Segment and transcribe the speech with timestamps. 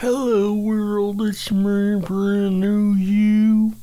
[0.00, 1.22] Hello, world.
[1.22, 3.76] It's me, brand new you.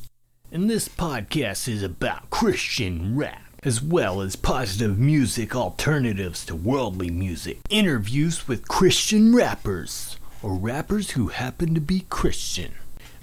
[0.52, 7.10] And this podcast is about Christian rap, as well as positive music alternatives to worldly
[7.10, 12.74] music, interviews with Christian rappers, or rappers who happen to be Christian.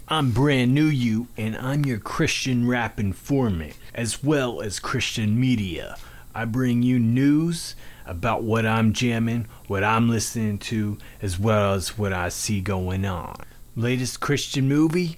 [0.10, 5.96] I'm brand new you, and I'm your Christian rap informant, as well as Christian media.
[6.36, 7.74] I bring you news
[8.06, 13.06] about what I'm jamming, what I'm listening to, as well as what I see going
[13.06, 13.36] on.
[13.76, 15.18] Latest Christian movie?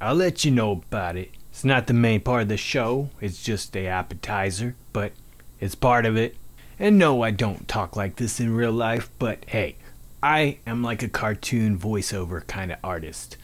[0.00, 1.30] I'll let you know about it.
[1.50, 5.12] It's not the main part of the show, it's just a appetizer, but
[5.60, 6.36] it's part of it.
[6.78, 9.76] And no, I don't talk like this in real life, but hey,
[10.22, 13.36] I am like a cartoon voiceover kind of artist.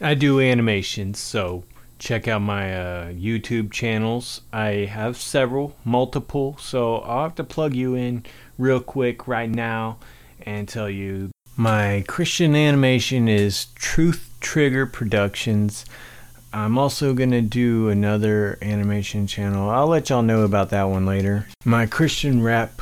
[0.00, 1.64] I do animations, so
[1.98, 4.40] check out my uh, YouTube channels.
[4.52, 8.24] I have several, multiple, so I'll have to plug you in
[8.62, 9.98] real quick right now
[10.46, 15.84] and tell you my Christian animation is Truth Trigger Productions.
[16.52, 19.68] I'm also going to do another animation channel.
[19.68, 21.48] I'll let y'all know about that one later.
[21.64, 22.80] My Christian rap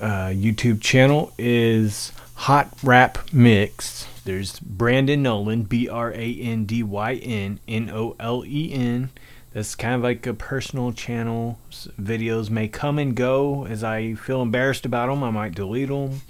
[0.00, 4.06] uh, YouTube channel is Hot Rap Mix.
[4.24, 9.10] There's Brandyn Nolen, B R A N D Y N N O L E N.
[9.52, 11.58] That's kind of like a personal channel.
[12.00, 15.24] Videos may come and go as I feel embarrassed about them.
[15.24, 16.22] I might delete them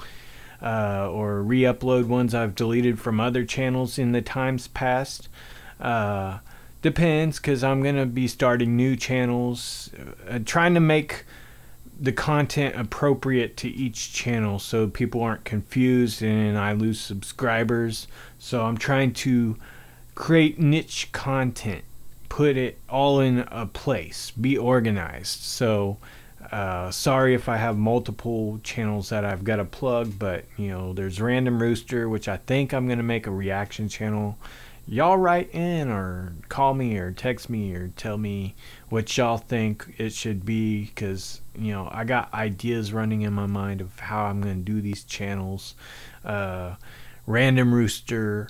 [0.63, 5.29] uh, or re upload ones I've deleted from other channels in the times past.
[5.81, 6.39] Uh,
[6.83, 9.91] depends because I'm going to be starting new channels,
[10.29, 11.25] uh, trying to make
[11.99, 18.09] the content appropriate to each channel so people aren't confused and I lose subscribers.
[18.39, 19.57] So I'm trying to
[20.15, 21.85] create niche content,
[22.41, 25.41] put it all in a place, be organized.
[25.41, 25.99] So
[26.51, 30.95] uh, sorry if I have multiple channels that I've got to plug, but you know,
[30.95, 34.39] there's Random Rooster, which I think I'm gonna make a reaction channel
[34.89, 38.55] y'all write in or call me or text me or tell me
[38.89, 43.47] what y'all think it should be because you know i got ideas running in my
[43.47, 45.75] mind of how i'm to do these channels
[46.25, 46.75] uh,
[47.27, 48.49] random rooster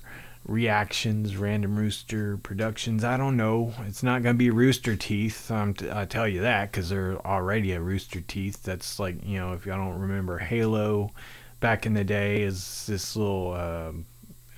[0.51, 5.73] reactions random rooster productions i don't know it's not going to be rooster teeth um,
[5.73, 9.53] t- i tell you that because they're already a rooster teeth that's like you know
[9.53, 11.13] if y'all don't remember halo
[11.61, 13.93] back in the day is this little uh,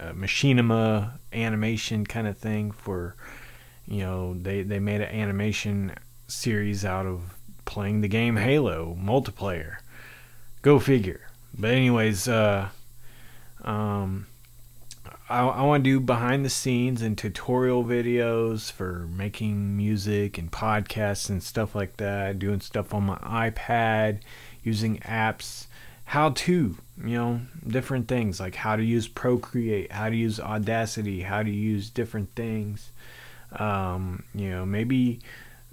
[0.02, 3.14] uh, machinima animation kind of thing for
[3.86, 5.92] you know they they made an animation
[6.26, 9.76] series out of playing the game Halo multiplayer.
[10.62, 11.20] Go figure.
[11.56, 12.68] But anyways, uh,
[13.62, 14.26] um,
[15.32, 20.52] I, I want to do behind the scenes and tutorial videos for making music and
[20.52, 22.38] podcasts and stuff like that.
[22.38, 24.20] Doing stuff on my iPad,
[24.62, 25.66] using apps
[26.04, 31.22] how to, you know, different things like how to use Procreate, how to use Audacity,
[31.22, 32.90] how to use different things.
[33.52, 35.20] Um, you know, maybe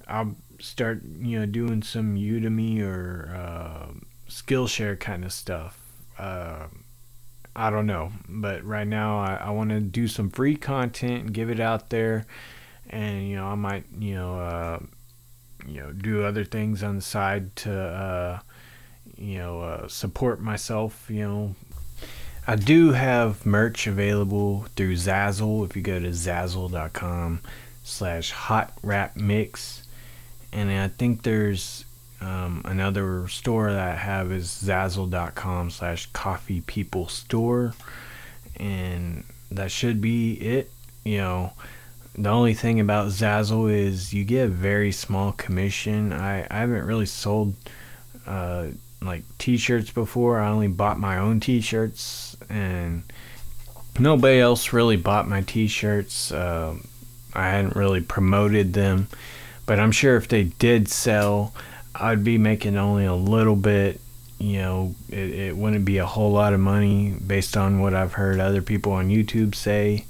[0.07, 3.91] I'll start, you know, doing some Udemy or uh,
[4.29, 5.77] Skillshare kind of stuff.
[6.17, 6.67] Uh,
[7.59, 11.33] I don't know, but right now I, I want to do some free content and
[11.33, 12.25] give it out there,
[12.89, 14.79] and you know I might you know uh,
[15.67, 18.39] you know do other things on the side to uh,
[19.19, 21.55] you know, uh, support myself, you know.
[22.47, 25.65] I do have merch available through Zazzle.
[25.65, 27.41] If you go to zazzle.com
[27.83, 29.83] slash hot rap mix.
[30.51, 31.85] And I think there's
[32.21, 37.73] um, another store that I have is zazzle.com slash coffee people store.
[38.57, 40.71] And that should be it.
[41.03, 41.53] You know,
[42.15, 46.11] the only thing about Zazzle is you get a very small commission.
[46.11, 47.55] I, I haven't really sold
[48.27, 48.67] uh,
[49.01, 50.39] like t-shirts before.
[50.39, 53.03] I only bought my own t-shirts and
[53.97, 56.31] nobody else really bought my t-shirts.
[56.31, 56.75] Uh,
[57.33, 59.07] I hadn't really promoted them,
[59.65, 61.53] but I'm sure if they did sell,
[61.99, 63.99] I'd be making only a little bit.
[64.37, 68.13] You know, it, it wouldn't be a whole lot of money based on what I've
[68.13, 70.05] heard other people on YouTube say.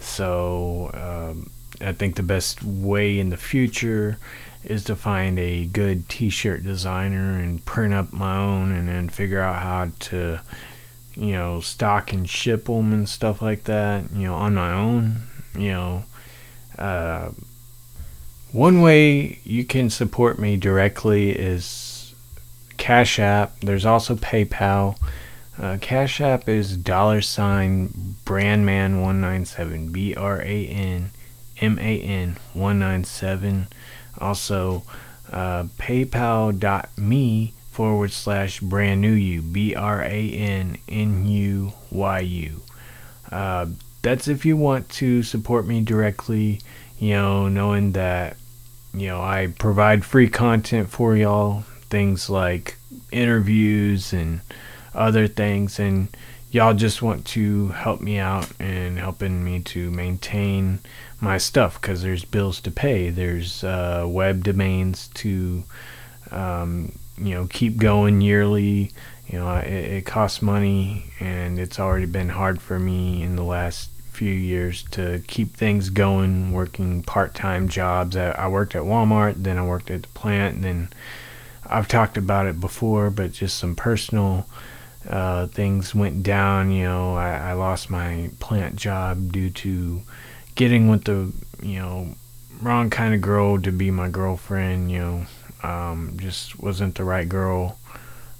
[0.00, 1.50] So um,
[1.80, 4.18] I think the best way in the future
[4.64, 9.40] is to find a good t-shirt designer and print up my own and then figure
[9.40, 10.40] out how to
[11.14, 15.16] you know stock and ship them and stuff like that you know on my own
[15.56, 16.04] you know
[16.78, 17.30] uh,
[18.56, 22.14] one way you can support me directly is
[22.76, 23.60] cash app.
[23.60, 24.96] There's also paypal.
[25.58, 31.10] Uh, cash app is dollar sign brandman 197 b-r-a-n
[31.60, 33.68] m-a-n 197
[34.18, 34.82] also,
[35.30, 42.62] uh, paypal.me forward slash brand new you, B R A N N U Y U.
[43.30, 43.66] Uh,
[44.02, 46.60] that's if you want to support me directly,
[46.98, 48.36] you know, knowing that,
[48.96, 52.76] you know, I provide free content for y'all, things like
[53.12, 54.40] interviews and
[54.94, 56.08] other things, and
[56.50, 60.80] y'all just want to help me out and helping me to maintain
[61.20, 65.62] my stuff because there's bills to pay, there's uh, web domains to,
[66.30, 68.90] um, you know, keep going yearly.
[69.26, 73.42] You know, it, it costs money, and it's already been hard for me in the
[73.42, 78.16] last few years to keep things going, working part-time jobs.
[78.16, 80.88] I, I worked at Walmart, then I worked at the plant, and then
[81.66, 84.46] I've talked about it before, but just some personal
[85.08, 86.70] uh, things went down.
[86.70, 90.02] You know, I, I lost my plant job due to
[90.54, 92.14] getting with the you know
[92.62, 94.90] wrong kind of girl to be my girlfriend.
[94.90, 95.26] You know,
[95.68, 97.78] um, just wasn't the right girl,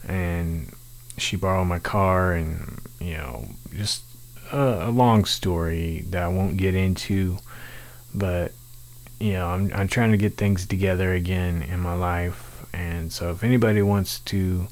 [0.06, 0.72] and
[1.19, 4.02] she borrowed my car, and you know, just
[4.52, 7.38] a, a long story that I won't get into,
[8.14, 8.52] but
[9.19, 13.31] you know, I'm I'm trying to get things together again in my life, and so
[13.31, 14.69] if anybody wants to,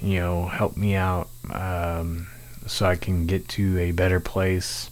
[0.00, 2.26] you know, help me out, um,
[2.66, 4.90] so I can get to a better place,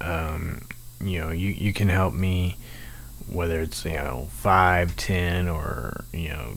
[0.00, 0.62] um,
[1.00, 2.56] you know, you you can help me,
[3.28, 6.54] whether it's you know five, ten, or you know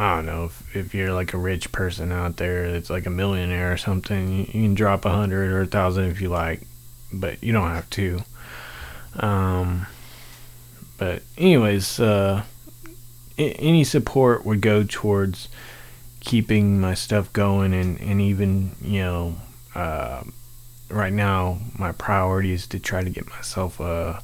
[0.00, 3.10] I don't know if, if you're like a rich person out there that's like a
[3.10, 6.62] millionaire or something, you, you can drop a hundred or a thousand if you like,
[7.12, 8.22] but you don't have to.
[9.16, 9.86] Um,
[10.96, 12.44] but anyways, uh,
[13.38, 15.48] I- any support would go towards
[16.20, 19.36] keeping my stuff going and, and even, you know,
[19.74, 20.22] uh,
[20.88, 24.22] right now my priority is to try to get myself a,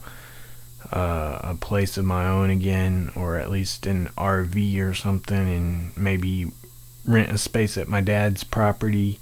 [0.92, 5.96] uh, a place of my own again, or at least an RV or something, and
[5.96, 6.50] maybe
[7.04, 9.20] rent a space at my dad's property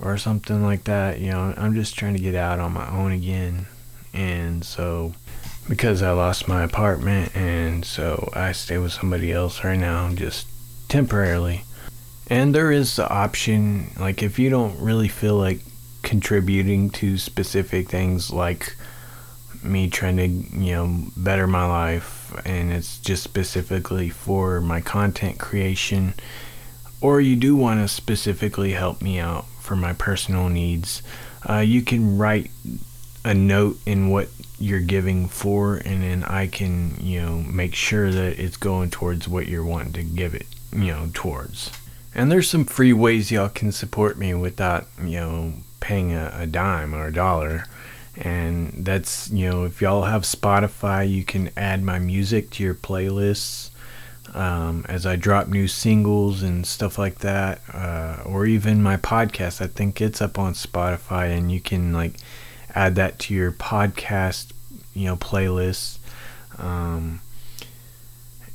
[0.00, 1.20] or something like that.
[1.20, 3.66] You know, I'm just trying to get out on my own again.
[4.12, 5.14] And so,
[5.68, 10.46] because I lost my apartment, and so I stay with somebody else right now, just
[10.88, 11.64] temporarily.
[12.28, 15.60] And there is the option, like, if you don't really feel like
[16.02, 18.76] contributing to specific things like
[19.64, 25.38] me trying to you know better my life and it's just specifically for my content
[25.38, 26.14] creation
[27.00, 31.02] or you do want to specifically help me out for my personal needs
[31.48, 32.50] uh, you can write
[33.24, 34.28] a note in what
[34.58, 39.26] you're giving for and then i can you know make sure that it's going towards
[39.26, 41.70] what you're wanting to give it you know towards.
[42.14, 46.46] And there's some free ways y'all can support me without you know paying a, a
[46.46, 47.64] dime or a dollar
[48.16, 52.74] and that's you know if y'all have spotify you can add my music to your
[52.74, 53.70] playlists
[54.34, 59.60] um, as i drop new singles and stuff like that uh, or even my podcast.
[59.60, 62.14] I think it's up on spotify and you can like
[62.74, 64.52] add that to your podcast
[64.92, 65.98] you know playlist
[66.58, 67.20] um,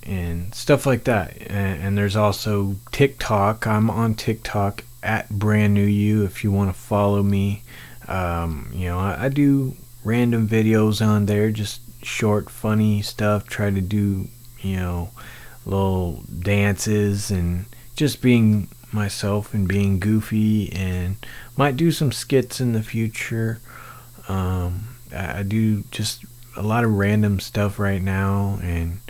[0.04, 1.38] and stuff like that.
[1.48, 3.68] And, and there's also tiktok.
[3.68, 7.64] I'm on tiktok at brand new you if you want to follow me
[8.10, 13.48] um, you know, I, I, do random videos on there, just short, funny stuff.
[13.48, 14.28] Try to do,
[14.62, 15.12] you know,
[15.64, 17.66] little dances and
[17.96, 21.18] just being myself and being goofy, and
[21.56, 23.60] might do some skits in the future.
[24.28, 26.26] Um, I, I do just
[26.57, 29.02] a lot of random stuff right now, and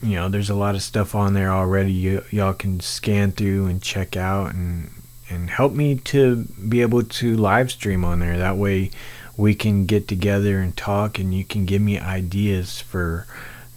[0.00, 2.16] you know, there's a lot of stuff on there already.
[2.16, 4.92] Y- y'all can scan through and check out and
[5.28, 8.38] and help me to be able to live stream on there.
[8.38, 8.90] That way
[9.36, 13.26] we can get together and talk and you can give me ideas for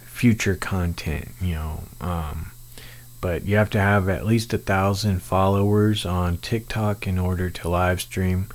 [0.04, 1.84] future content, you know.
[2.00, 2.52] Um,
[3.20, 7.68] but you have to have at least a thousand followers on TikTok in order to
[7.68, 8.48] live stream.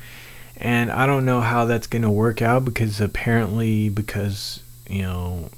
[0.55, 5.50] And I don't know how that's going to work out because apparently, because, you know,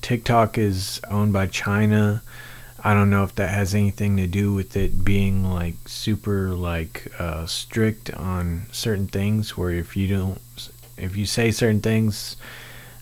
[0.00, 2.22] TikTok is owned by China
[2.86, 7.10] I don't know if that has anything to do with it being like super like
[7.18, 9.56] uh, strict on certain things.
[9.56, 10.38] Where if you don't,
[10.98, 12.36] if you say certain things,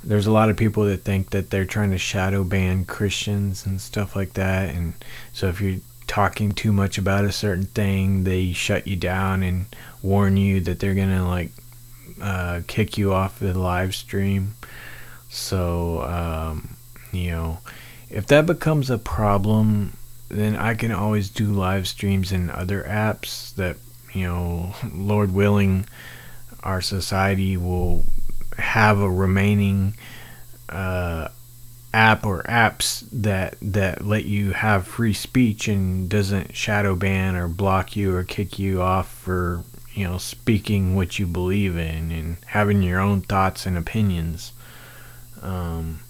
[0.05, 3.81] there's a lot of people that think that they're trying to shadow ban Christians and
[3.81, 4.73] stuff like that.
[4.73, 4.95] And
[5.33, 9.67] so if you're talking too much about a certain thing, they shut you down and
[10.01, 11.51] warn you that they're gonna like
[12.21, 14.55] uh, kick you off the live stream.
[15.29, 16.77] So um,
[17.11, 17.59] you know
[18.13, 19.97] if that becomes a problem,
[20.29, 23.77] then I can always do live streams in other apps that,
[24.13, 25.87] you know, Lord willing,
[26.63, 28.05] our society will
[28.59, 29.95] have a remaining
[30.69, 31.29] uh,
[31.95, 37.49] app or apps that that let you have free speech and doesn't shadow ban or
[37.49, 42.37] block you or kick you off for you know speaking what you believe in and
[42.47, 44.53] having your own thoughts and opinions.
[45.43, 46.01] Um,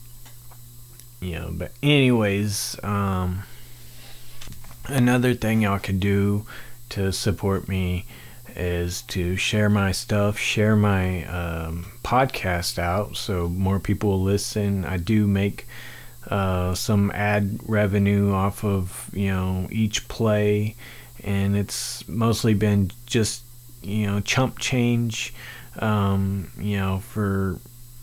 [1.22, 3.44] you know, but anyways, um,
[4.86, 6.44] another thing y'all can do
[6.90, 8.04] to support me
[8.56, 14.84] is to share my stuff, share my um, podcast out so more people will listen.
[14.84, 15.66] I do make
[16.28, 20.76] uh, some ad revenue off of you know each play,
[21.22, 23.42] and it's mostly been just
[23.80, 25.32] you know chump change.
[25.78, 27.58] Um, you know for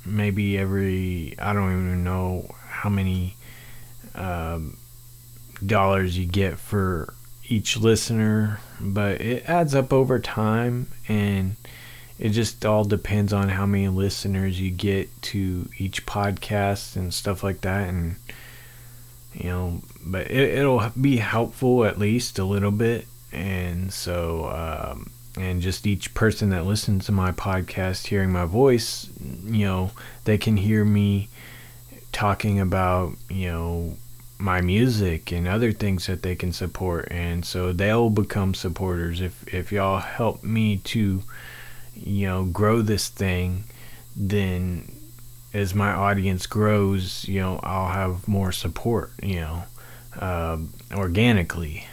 [0.05, 3.35] maybe every I don't even know how many
[4.15, 4.59] uh,
[5.65, 7.13] dollars you get for
[7.47, 11.55] each listener, but it adds up over time and
[12.17, 17.43] it just all depends on how many listeners you get to each podcast and stuff
[17.43, 18.17] like that and
[19.33, 25.11] you know but it, will be helpful at least a little bit and so um,
[25.37, 29.09] and just each person that listens to my podcast hearing my voice
[29.45, 29.91] you know
[30.25, 31.29] they can hear me
[32.11, 33.97] talking about you know
[34.37, 37.07] my music and other things that they can support.
[37.11, 39.21] And so they'll become supporters.
[39.21, 41.23] If if y'all help me to
[41.95, 43.65] you know grow this thing
[44.15, 44.91] then
[45.53, 49.63] as my audience grows you know I'll have more support you know
[50.19, 50.57] uh,
[50.93, 51.87] organically.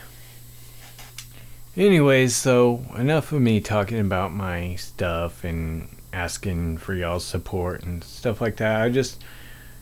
[1.76, 8.02] Anyways so enough of me talking about my stuff and asking for y'all's support and
[8.02, 8.80] stuff like that.
[8.80, 9.22] I just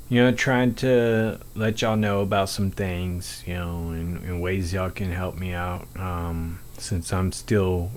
[0.09, 4.73] you know, trying to let y'all know about some things, you know, and, and ways
[4.73, 5.87] y'all can help me out.
[5.97, 7.91] Um, since I'm still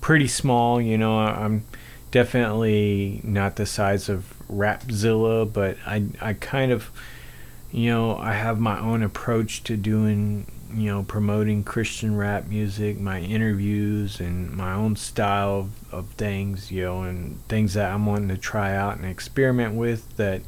[0.00, 1.66] pretty small, you know, I'm
[2.10, 6.90] definitely not the size of Rapzilla, but I, I kind of,
[7.70, 12.98] you know, I have my own approach to doing, you know, promoting Christian rap music,
[12.98, 18.06] my interviews, and my own style of, of things, you know, and things that I'm
[18.06, 20.40] wanting to try out and experiment with that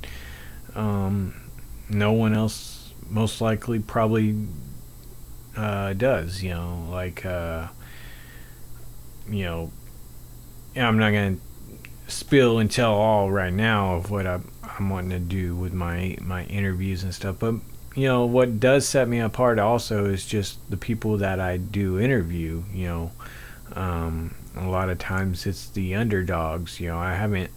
[0.74, 1.34] um,
[1.88, 4.46] no one else most likely probably
[5.56, 6.42] uh, does.
[6.42, 7.68] You know, like uh,
[9.28, 9.70] you know,
[10.76, 11.36] I'm not gonna
[12.08, 16.16] spill and tell all right now of what I, I'm wanting to do with my
[16.20, 17.54] my interviews and stuff, but
[17.94, 21.98] you know what does set me apart also is just the people that I do
[22.00, 22.62] interview.
[22.72, 23.12] You know,
[23.74, 26.80] um, a lot of times it's the underdogs.
[26.80, 27.50] You know, I haven't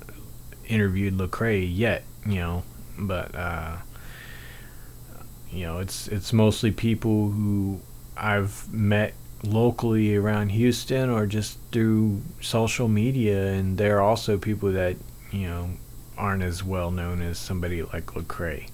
[0.67, 2.03] interviewed Lecrae yet.
[2.25, 2.63] You know,
[2.97, 3.77] but uh,
[5.51, 7.79] you know, it's it's mostly people who
[8.17, 14.97] I've met locally around Houston or just through social media, and they're also people that
[15.31, 15.69] you know
[16.17, 18.69] aren't as well known as somebody like Lecrae.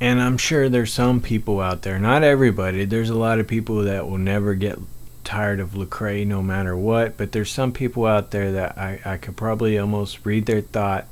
[0.00, 2.84] And I'm sure there's some people out there, not everybody.
[2.84, 4.78] There's a lot of people that will never get
[5.22, 7.16] tired of Lecrae no matter what.
[7.16, 11.06] But there's some people out there that I, I could probably almost read their thought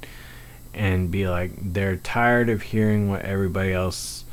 [0.74, 4.24] and be like they're tired of hearing what everybody else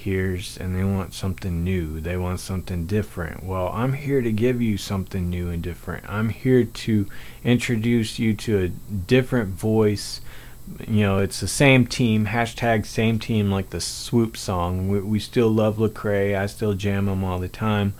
[0.00, 2.00] hears and they want something new.
[2.00, 3.44] They want something different.
[3.44, 6.08] Well, I'm here to give you something new and different.
[6.08, 7.06] I'm here to
[7.44, 10.20] introduce you to a different voice.
[10.86, 14.88] You know, it's the same team, hashtag same team, like the Swoop song.
[14.88, 16.38] We, we still love Lecrae.
[16.38, 17.94] I still jam them all the time.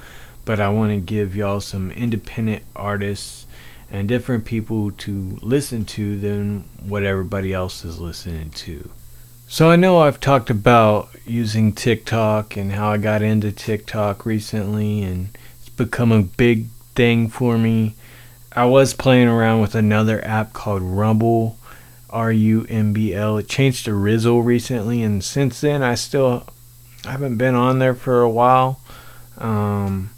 [0.44, 3.46] But I want to give y'all some independent artists
[3.90, 8.90] and different people to listen to than what everybody else is listening to.
[9.48, 15.02] So I know I've talked about using TikTok and how I got into TikTok recently
[15.02, 17.96] and it's become a big thing for me.
[18.52, 21.58] I was playing around with another app called Rumble,
[22.10, 23.38] R U M B L.
[23.38, 26.46] It changed to Rizzle recently and since then I still
[27.04, 28.80] haven't been on there for a while.
[29.36, 30.10] Um,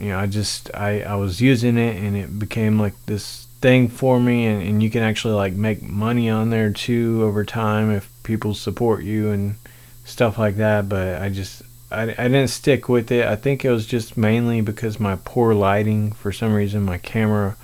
[0.00, 3.88] you know, I just I I was using it and it became like this thing
[3.88, 7.90] for me and, and you can actually like make money on there too over time
[7.90, 9.56] if people support you and
[10.04, 13.26] stuff like that but I just I, I didn't stick with it.
[13.26, 17.56] I think it was just mainly because my poor lighting for some reason my camera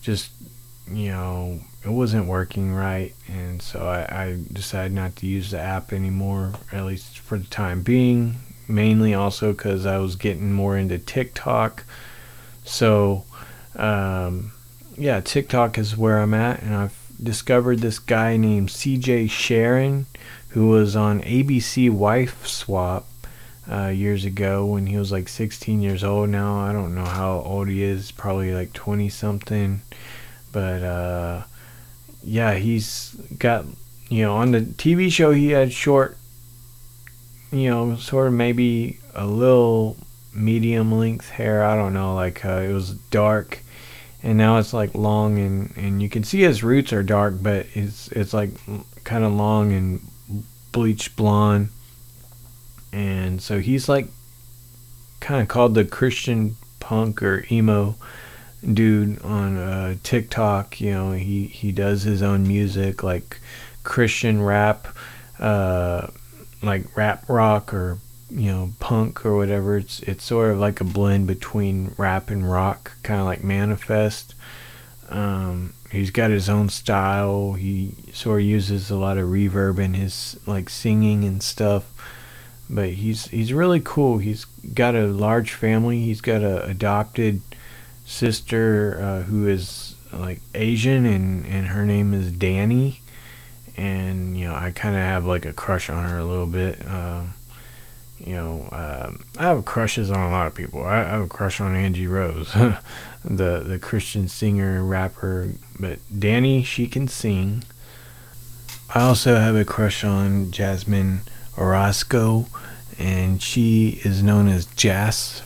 [0.00, 0.30] just
[0.90, 5.60] you know it wasn't working right and so I, I decided not to use the
[5.60, 8.36] app anymore at least for the time being
[8.68, 11.84] mainly also because I was getting more into TikTok.
[12.64, 13.24] So,
[13.76, 14.52] um,
[14.96, 20.06] yeah, TikTok is where I'm at, and I've discovered this guy named CJ Sharon
[20.52, 23.06] who was on ABC Wife Swap
[23.70, 26.58] uh, years ago when he was like 16 years old now.
[26.58, 29.80] I don't know how old he is, probably like 20 something.
[30.52, 31.44] But uh,
[32.22, 33.64] yeah, he's got,
[34.10, 36.18] you know, on the TV show, he had short
[37.52, 39.96] you know, sort of maybe a little
[40.34, 41.62] medium length hair.
[41.62, 43.60] I don't know, like uh, it was dark,
[44.22, 47.66] and now it's like long and and you can see his roots are dark, but
[47.74, 48.50] it's it's like
[49.04, 50.00] kind of long and
[50.72, 51.68] bleach blonde,
[52.92, 54.08] and so he's like
[55.20, 57.94] kind of called the Christian punk or emo
[58.72, 60.80] dude on uh, TikTok.
[60.80, 63.40] You know, he he does his own music like
[63.84, 64.88] Christian rap,
[65.38, 66.08] uh,
[66.62, 67.98] like rap rock or
[68.30, 69.76] you know punk or whatever.
[69.76, 74.34] It's it's sort of like a blend between rap and rock, kind of like Manifest.
[75.08, 77.52] Um, he's got his own style.
[77.52, 81.84] He sort of uses a lot of reverb in his like singing and stuff.
[82.70, 84.18] But he's he's really cool.
[84.18, 86.00] He's got a large family.
[86.00, 87.42] He's got a adopted
[88.06, 93.01] sister uh, who is like Asian and and her name is Danny.
[93.82, 96.86] And you know I kind of have like a crush on her a little bit.
[96.86, 97.22] Uh,
[98.24, 100.84] you know, um, I have crushes on a lot of people.
[100.84, 102.52] I, I have a crush on Angie Rose,
[103.24, 105.52] the the Christian singer rapper.
[105.80, 107.64] But Danny, she can sing.
[108.94, 111.22] I also have a crush on Jasmine
[111.58, 112.46] Orozco,
[112.98, 115.42] and she is known as Jas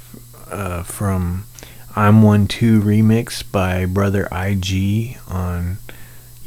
[0.51, 1.45] uh, from
[1.95, 5.79] I'm One Two remix by Brother IG on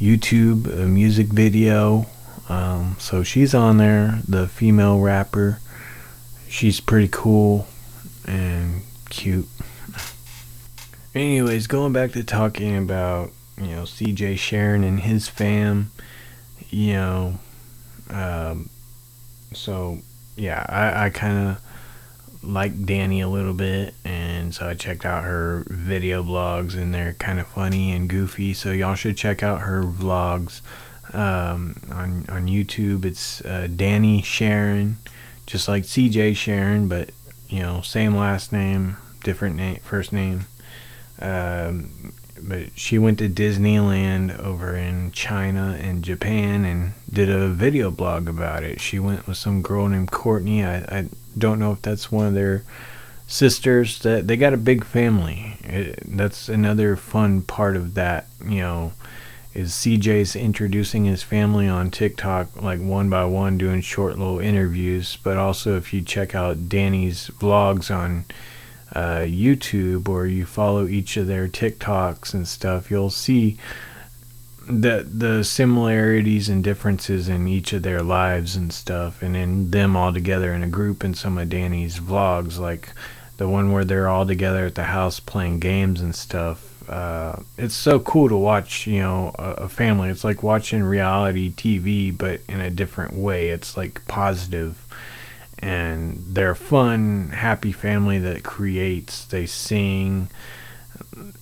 [0.00, 2.06] YouTube, music video.
[2.48, 5.60] Um, so she's on there, the female rapper
[6.50, 7.66] she's pretty cool
[8.26, 9.46] and cute.
[11.14, 15.92] Anyways, going back to talking about, you know, CJ Sharon and his fam,
[16.68, 17.38] you know,
[18.10, 18.68] um,
[19.54, 19.98] so
[20.36, 21.62] yeah, I, I kind of
[22.42, 27.14] like Danny a little bit, and so I checked out her video blogs, and they're
[27.14, 28.54] kind of funny and goofy.
[28.54, 30.60] So y'all should check out her vlogs
[31.12, 33.04] um, on on YouTube.
[33.04, 34.98] It's uh, Danny Sharon
[35.50, 37.10] just like CJ Sharon, but
[37.48, 40.46] you know, same last name, different name, first name.
[41.20, 47.90] Um, but she went to Disneyland over in China and Japan and did a video
[47.90, 48.80] blog about it.
[48.80, 50.64] She went with some girl named Courtney.
[50.64, 52.64] I, I don't know if that's one of their
[53.26, 54.00] sisters.
[54.00, 55.56] That they got a big family.
[55.64, 58.26] It, that's another fun part of that.
[58.44, 58.92] You know,
[59.54, 65.16] is CJ's introducing his family on TikTok, like one by one, doing short little interviews.
[65.22, 68.26] But also, if you check out Danny's vlogs on
[68.94, 73.58] uh, YouTube or you follow each of their TikToks and stuff, you'll see
[74.70, 79.96] that the similarities and differences in each of their lives and stuff, and in them
[79.96, 82.90] all together in a group in some of Danny's vlogs, like
[83.36, 87.74] the one where they're all together at the house playing games and stuff uh, it's
[87.74, 90.08] so cool to watch, you know, a, a, family.
[90.10, 93.50] It's like watching reality TV, but in a different way.
[93.50, 94.84] It's like positive,
[95.60, 99.24] and they're a fun, happy family that creates.
[99.24, 100.30] They sing,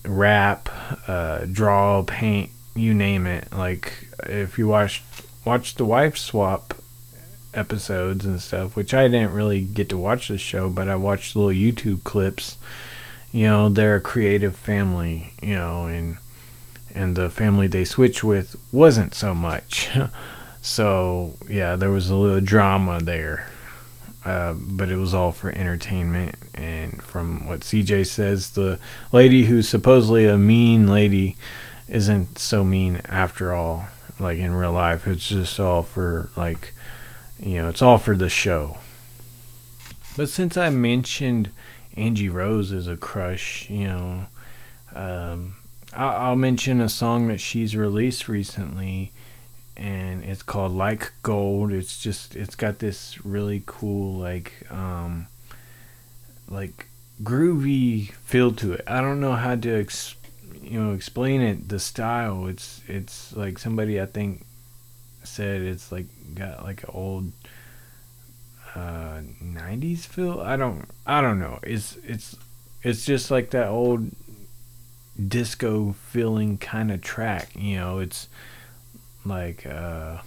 [0.05, 0.69] rap,
[1.07, 3.51] uh, draw, paint, you name it.
[3.51, 5.03] Like if you watch
[5.45, 6.75] watch the wife swap
[7.53, 11.35] episodes and stuff, which I didn't really get to watch the show, but I watched
[11.35, 12.57] little YouTube clips
[13.31, 16.17] you know they're a creative family you know and
[16.95, 19.89] and the family they switch with wasn't so much
[20.61, 23.49] so yeah there was a little drama there
[24.25, 28.79] uh, but it was all for entertainment and from what cj says the
[29.11, 31.37] lady who's supposedly a mean lady
[31.89, 33.87] isn't so mean after all
[34.19, 36.73] like in real life it's just all for like
[37.39, 38.77] you know it's all for the show
[40.17, 41.49] but since i mentioned
[41.99, 43.69] Angie Rose as a crush.
[43.69, 44.25] You know,
[44.95, 45.55] um,
[45.93, 49.11] I'll, mention a song that she's released recently,
[49.75, 51.71] and it's called Like Gold.
[51.71, 55.27] It's just it's got this really cool like um,
[56.47, 56.87] like
[57.21, 58.83] groovy feel to it.
[58.87, 60.15] I don't know how to ex-
[60.61, 61.69] you know explain it.
[61.69, 62.47] The style.
[62.47, 64.45] It's it's like somebody I think
[65.23, 67.31] said it's like got like an old
[68.75, 70.39] uh 90s feel.
[70.41, 71.59] I don't i don't know.
[71.63, 72.35] It's it's
[72.83, 74.11] it's just like that old
[75.27, 77.99] disco feeling kind of track you know?
[77.99, 78.27] It's
[79.25, 80.17] like uh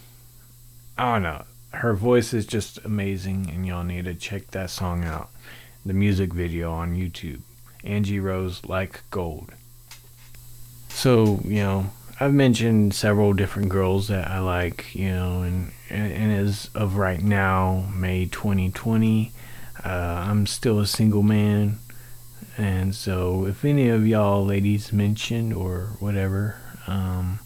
[0.99, 1.45] i don't know.
[1.73, 5.31] Her voice is just amazing and y'all need to check that song out.
[5.87, 7.40] The music video on youtube.
[7.85, 9.53] Angie rose like gold
[10.94, 11.90] so you know
[12.22, 17.20] I've mentioned several different girls that I like, you know, and and as of right
[17.20, 19.33] now, May 2020,
[19.85, 21.81] uh, I'm still a single man,
[22.57, 27.40] and so if any of y'all ladies mentioned or whatever, um,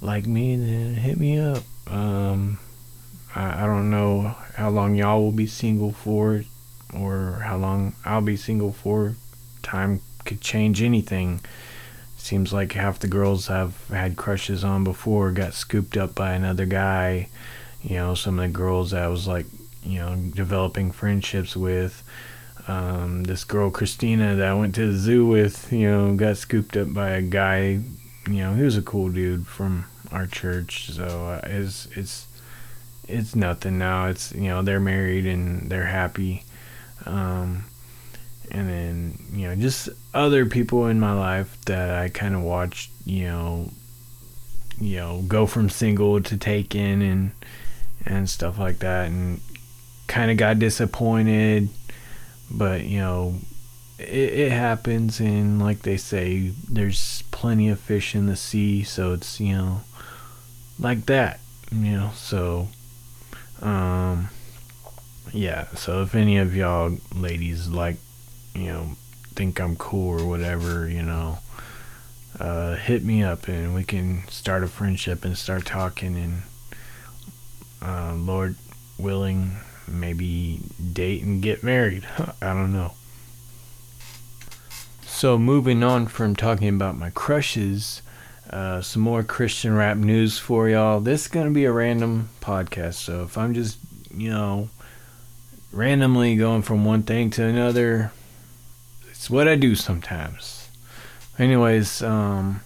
[0.00, 1.62] like me, then hit me up.
[1.86, 2.58] Um,
[3.36, 6.42] I, I don't know how long y'all will be single for,
[6.92, 9.14] or how long I'll be single for.
[9.62, 11.40] Time could change anything
[12.26, 16.66] seems like half the girls I've had crushes on before got scooped up by another
[16.66, 17.28] guy.
[17.82, 19.46] You know, some of the girls I was like,
[19.84, 22.02] you know, developing friendships with.
[22.68, 26.76] Um, this girl Christina that I went to the zoo with, you know, got scooped
[26.76, 27.80] up by a guy.
[28.26, 30.90] You know, he was a cool dude from our church.
[30.90, 32.26] So uh, it's it's
[33.06, 34.08] it's nothing now.
[34.08, 36.42] It's you know they're married and they're happy.
[37.04, 37.66] Um,
[38.50, 42.90] and then you know just other people in my life that I kind of watched,
[43.04, 43.70] you know,
[44.80, 47.30] you know, go from single to taken and
[48.04, 49.40] and stuff like that, and
[50.06, 51.68] kind of got disappointed.
[52.50, 53.34] But you know
[53.98, 59.12] it, it happens and like they say there's plenty of fish in the sea so
[59.12, 59.80] it's you know
[60.78, 61.40] like that
[61.72, 62.68] you know so
[63.62, 64.28] um
[65.32, 67.96] yeah so if any of y'all ladies like
[68.56, 68.90] you know
[69.34, 71.38] think i'm cool or whatever you know
[72.40, 76.42] uh hit me up and we can start a friendship and start talking and
[77.82, 78.56] uh lord
[78.98, 79.56] willing
[79.88, 80.60] maybe
[80.92, 82.06] date and get married.
[82.42, 82.92] I don't know.
[85.04, 88.02] So, moving on from talking about my crushes,
[88.50, 91.00] uh, some more Christian rap news for y'all.
[91.00, 92.94] This is going to be a random podcast.
[92.94, 93.78] So, if I'm just,
[94.14, 94.68] you know,
[95.72, 98.12] randomly going from one thing to another,
[99.26, 100.68] it's what I do sometimes.
[101.38, 102.60] Anyways, um,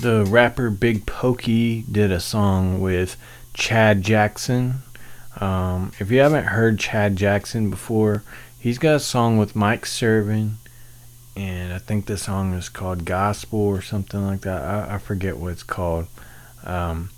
[0.00, 3.16] the rapper Big Pokey did a song with
[3.54, 4.82] Chad Jackson
[5.40, 8.22] um, if you haven't heard Chad Jackson before,
[8.58, 10.56] he's got a song with Mike Servin,
[11.36, 14.62] and I think the song is called Gospel or something like that.
[14.62, 16.08] I, I forget what it's called.
[16.64, 17.10] Um,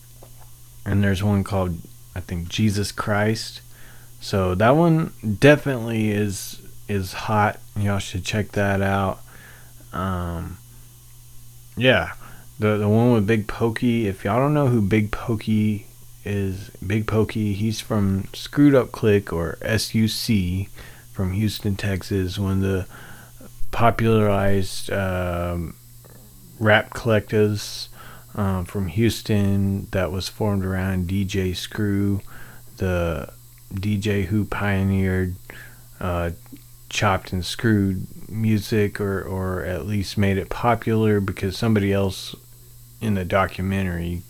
[0.84, 1.78] and there's one called,
[2.14, 3.60] I think, Jesus Christ.
[4.20, 6.61] So that one definitely is
[6.92, 7.58] is hot.
[7.76, 9.20] Y'all should check that out.
[9.92, 10.58] Um,
[11.76, 12.12] yeah,
[12.58, 14.06] the the one with Big Pokey.
[14.06, 15.86] If y'all don't know who Big Pokey
[16.24, 17.54] is Big Pokey.
[17.54, 20.68] He's from Screwed Up Click or SUC
[21.12, 22.38] from Houston, Texas.
[22.38, 22.86] One of the
[23.70, 25.74] popularized um,
[26.58, 27.88] rap collectives
[28.34, 32.20] um, from Houston that was formed around DJ Screw,
[32.76, 33.32] the
[33.74, 35.34] DJ who pioneered
[36.00, 36.30] uh,
[36.92, 42.36] chopped and screwed music or, or at least made it popular because somebody else
[43.00, 44.22] in the documentary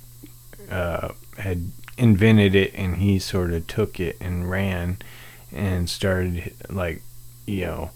[0.71, 4.97] uh, had invented it and he sort of took it and ran
[5.51, 7.03] and started like
[7.47, 7.91] you know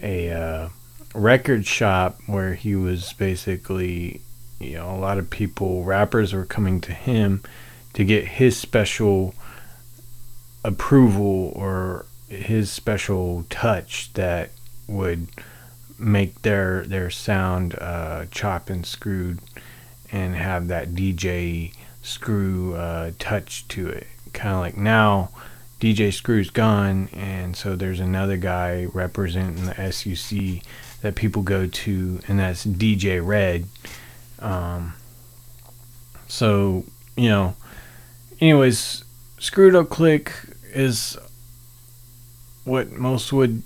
[0.00, 0.68] a uh,
[1.14, 4.20] record shop where he was basically
[4.60, 7.42] you know a lot of people rappers were coming to him
[7.94, 9.34] to get his special
[10.64, 14.50] approval or his special touch that
[14.86, 15.28] would
[15.98, 19.38] make their their sound uh, chop and screwed
[20.10, 24.06] and have that DJ Screw uh, touch to it.
[24.32, 25.30] Kind of like now,
[25.80, 30.62] DJ Screw's gone, and so there's another guy representing the SUC
[31.02, 33.66] that people go to, and that's DJ Red.
[34.38, 34.94] Um,
[36.26, 36.84] so,
[37.16, 37.56] you know,
[38.40, 39.04] anyways,
[39.38, 40.32] Screwed Up Click
[40.72, 41.16] is
[42.64, 43.62] what most would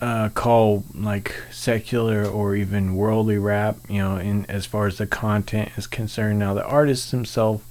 [0.00, 5.06] uh, call like secular or even worldly rap, you know, in as far as the
[5.06, 6.38] content is concerned.
[6.38, 7.64] Now, the artists themselves,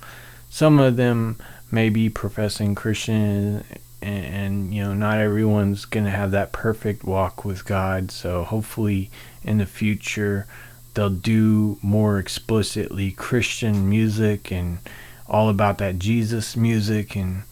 [0.49, 1.37] some of them
[1.71, 3.63] may be professing Christian,
[4.01, 8.11] and, and you know, not everyone's gonna have that perfect walk with God.
[8.11, 9.11] So, hopefully,
[9.43, 10.47] in the future,
[10.93, 14.79] they'll do more explicitly Christian music and
[15.27, 17.43] all about that Jesus music, and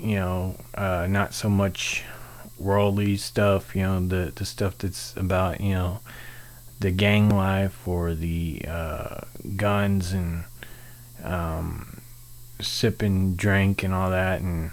[0.00, 2.04] you know, uh, not so much
[2.58, 6.00] worldly stuff, you know, the the stuff that's about, you know,
[6.80, 9.20] the gang life or the uh,
[9.56, 10.44] guns and
[11.22, 12.00] um,
[12.60, 14.70] sipping drink and all that, and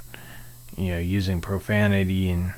[0.78, 2.54] you know, using profanity and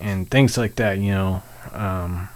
[0.00, 0.98] and things like that.
[0.98, 2.28] You know, um,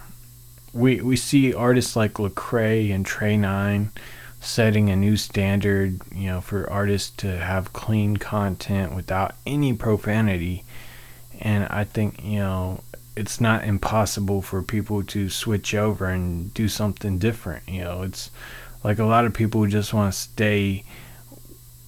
[0.73, 3.91] we we see artists like Lecrae and Trey Nine
[4.45, 5.99] setting a new standard.
[6.13, 10.63] You know, for artists to have clean content without any profanity
[11.41, 12.81] and I think you know
[13.15, 17.67] it's not impossible for people to switch over and do something different.
[17.67, 18.29] You know, it's
[18.83, 20.83] like a lot of people just want to stay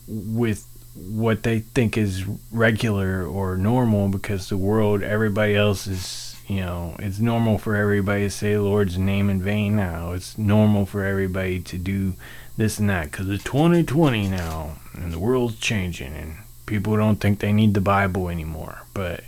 [0.07, 0.65] with
[0.95, 6.95] what they think is regular or normal because the world, everybody else is, you know,
[6.99, 10.13] it's normal for everybody to say Lord's name in vain now.
[10.13, 12.13] It's normal for everybody to do
[12.57, 17.39] this and that because it's 2020 now and the world's changing and people don't think
[17.39, 18.83] they need the Bible anymore.
[18.93, 19.23] But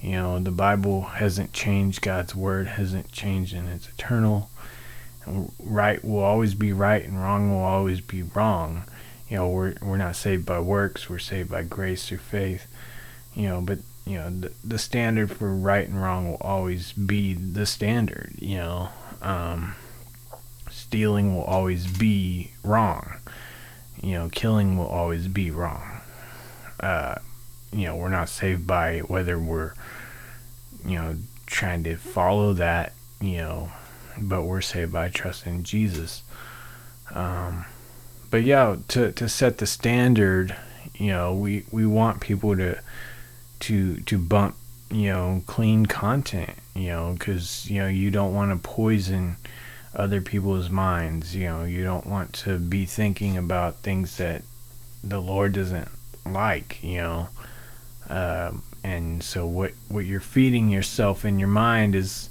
[0.00, 4.50] you know, the Bible hasn't changed, God's word hasn't changed, and it's eternal.
[5.60, 8.82] right will always be right and wrong will always be wrong.
[9.28, 12.66] You know, we're we're not saved by works, we're saved by grace through faith.
[13.34, 17.34] You know, but you know, the, the standard for right and wrong will always be
[17.34, 18.88] the standard, you know.
[19.20, 19.76] Um,
[20.92, 23.14] stealing will always be wrong.
[24.02, 26.02] You know, killing will always be wrong.
[26.78, 27.14] Uh,
[27.72, 29.72] you know, we're not saved by whether we're,
[30.84, 33.72] you know, trying to follow that, you know,
[34.18, 36.24] but we're saved by trusting Jesus.
[37.14, 37.64] Um,
[38.30, 40.54] but yeah, to to set the standard,
[40.94, 42.78] you know, we we want people to
[43.60, 44.56] to to bump,
[44.90, 49.38] you know, clean content, you know, because you know you don't want to poison
[49.94, 51.34] other people's minds.
[51.34, 54.42] You know, you don't want to be thinking about things that
[55.02, 55.88] the Lord doesn't
[56.26, 56.82] like.
[56.82, 57.28] You know,
[58.08, 62.28] um, and so what what you're feeding yourself in your mind is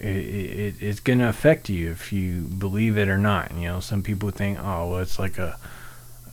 [0.00, 3.54] it, it, it's going to affect you if you believe it or not.
[3.54, 5.58] You know, some people think, oh, well, it's like a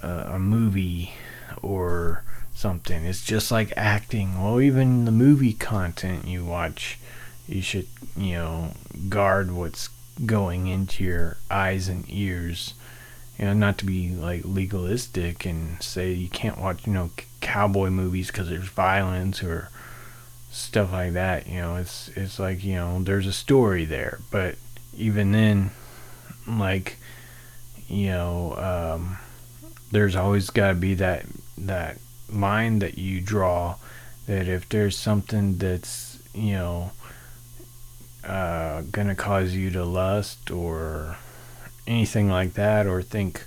[0.01, 1.13] a, a movie
[1.61, 3.05] or something.
[3.05, 4.41] It's just like acting.
[4.41, 6.99] Well, even the movie content you watch,
[7.47, 7.87] you should
[8.17, 8.73] you know
[9.09, 9.89] guard what's
[10.25, 12.73] going into your eyes and ears.
[13.37, 17.89] You know, not to be like legalistic and say you can't watch you know cowboy
[17.89, 19.69] movies because there's violence or
[20.51, 21.47] stuff like that.
[21.47, 24.55] You know, it's it's like you know there's a story there, but
[24.95, 25.71] even then,
[26.47, 26.97] like
[27.87, 29.17] you know, um,
[29.91, 31.25] there's always got to be that
[31.57, 31.97] that
[32.29, 33.75] line that you draw
[34.25, 36.91] that if there's something that's you know
[38.23, 41.17] uh, gonna cause you to lust or
[41.87, 43.45] anything like that or think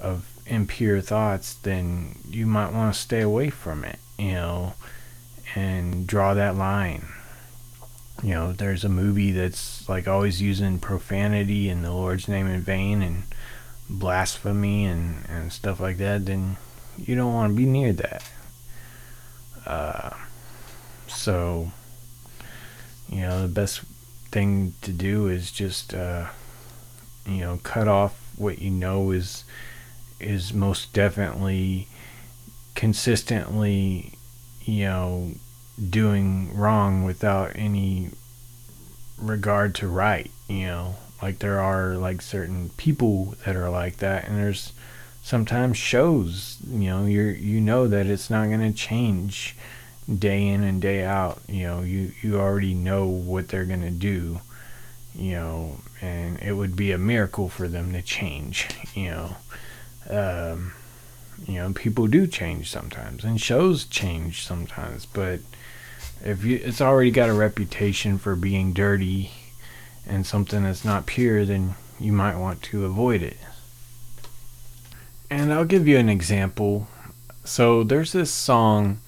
[0.00, 4.72] of impure thoughts then you might want to stay away from it you know
[5.54, 7.06] and draw that line.
[8.22, 12.60] You know, there's a movie that's like always using profanity and the Lord's name in
[12.60, 13.22] vain and
[13.88, 16.56] blasphemy and, and stuff like that, then
[16.96, 18.30] you don't want to be near that.
[19.64, 20.10] Uh,
[21.06, 21.70] so,
[23.08, 23.82] you know, the best
[24.38, 26.26] thing to do is just, uh,
[27.26, 29.44] you know, cut off what you know is
[30.20, 31.88] is most definitely
[32.76, 34.12] consistently
[34.68, 35.32] you know,
[35.90, 38.10] doing wrong without any
[39.16, 40.96] regard to right, you know.
[41.22, 44.72] Like there are like certain people that are like that and there's
[45.22, 49.56] sometimes shows, you know, you're you know that it's not going to change
[50.12, 51.40] day in and day out.
[51.48, 54.40] You know, you you already know what they're going to do,
[55.14, 59.36] you know, and it would be a miracle for them to change, you know.
[60.08, 60.72] Um
[61.46, 65.06] you know, people do change sometimes, and shows change sometimes.
[65.06, 65.40] But
[66.24, 69.30] if you, it's already got a reputation for being dirty
[70.06, 73.36] and something that's not pure, then you might want to avoid it.
[75.30, 76.88] And I'll give you an example.
[77.44, 79.00] So there's this song,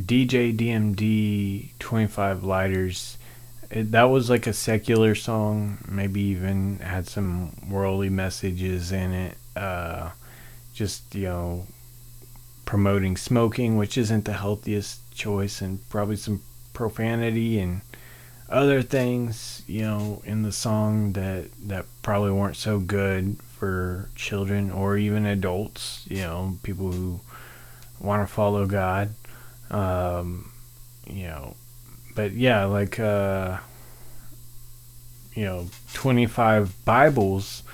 [0.00, 3.18] DJ DMD 25 Lighters.
[3.70, 9.38] It, that was like a secular song, maybe even had some worldly messages in it.
[9.56, 10.10] Uh,
[10.74, 11.66] just you know
[12.64, 17.80] promoting smoking, which isn't the healthiest choice, and probably some profanity and
[18.48, 24.70] other things, you know, in the song that that probably weren't so good for children
[24.70, 27.20] or even adults, you know, people who
[28.00, 29.14] want to follow God.
[29.74, 30.52] Um,
[31.04, 31.56] you know,
[32.14, 33.58] but yeah, like uh,
[35.34, 37.64] you know, 25 Bibles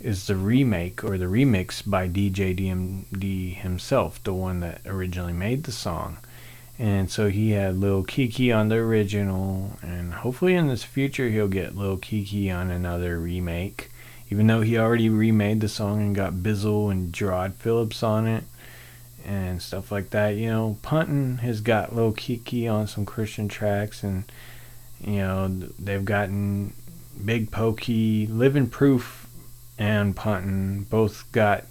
[0.00, 5.64] is the remake or the remix by DJ DMD himself, the one that originally made
[5.64, 6.18] the song.
[6.78, 11.48] And so he had Lil Keke on the original, and hopefully in this future he'll
[11.48, 13.90] get Lil Keke on another remake.
[14.30, 18.44] Even though he already remade the song and got Bizzle and Gerard Phillips on it
[19.24, 20.36] and stuff like that.
[20.36, 24.24] You know, Puntin has got Lil Keke on some Christian tracks, and
[25.00, 26.72] you know they've gotten
[27.24, 29.26] Big Pokey, Living Proof
[29.78, 31.64] and Puntin both got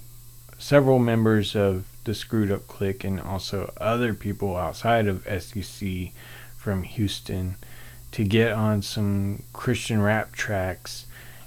[0.58, 6.10] several members of the Screwed Up Click and also other people outside of SUC
[6.58, 7.56] from Houston
[8.12, 11.06] to get on some Christian rap tracks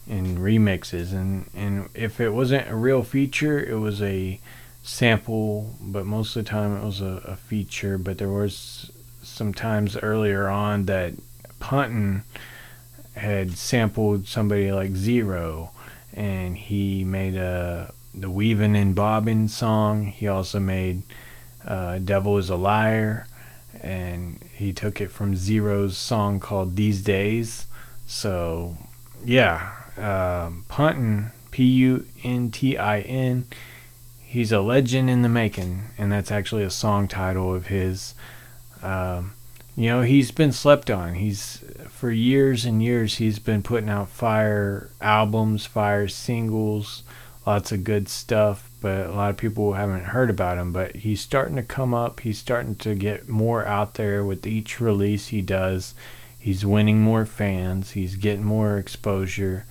[0.08, 4.40] and remixes and and if it wasn't a real feature it was a
[4.82, 8.90] sample but most of the time it was a, a feature but there was
[9.22, 11.14] some times earlier on that
[11.60, 12.22] Puntin
[13.14, 15.70] had sampled somebody like Z-Ro
[16.14, 20.06] and he made a the Weaving and Bobbing song.
[20.06, 21.02] He also made
[21.66, 23.26] uh, Devil is a Liar,
[23.80, 27.66] and he took it from Z-Ro's song called These Days.
[28.06, 28.76] So,
[29.24, 33.46] yeah, um, Puntin, P U N T I N.
[34.32, 38.14] He's a legend in the making, and that's actually a song title of his.
[38.82, 39.34] Um,
[39.76, 41.16] you know, he's been slept on.
[41.16, 47.02] He's for years and years he's been putting out fire albums, fire singles,
[47.46, 51.20] lots of good stuff, but a lot of people haven't heard about him, but he's
[51.20, 52.20] starting to come up.
[52.20, 55.94] He's starting to get more out there with each release he does.
[56.38, 59.66] He's winning more fans, he's getting more exposure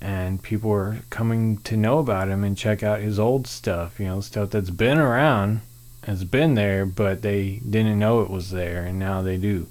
[0.00, 4.06] and people are coming to know about him and check out his old stuff, you
[4.06, 5.60] know, stuff that's been around
[6.04, 9.66] has been there, but they didn't know it was there, and now they do,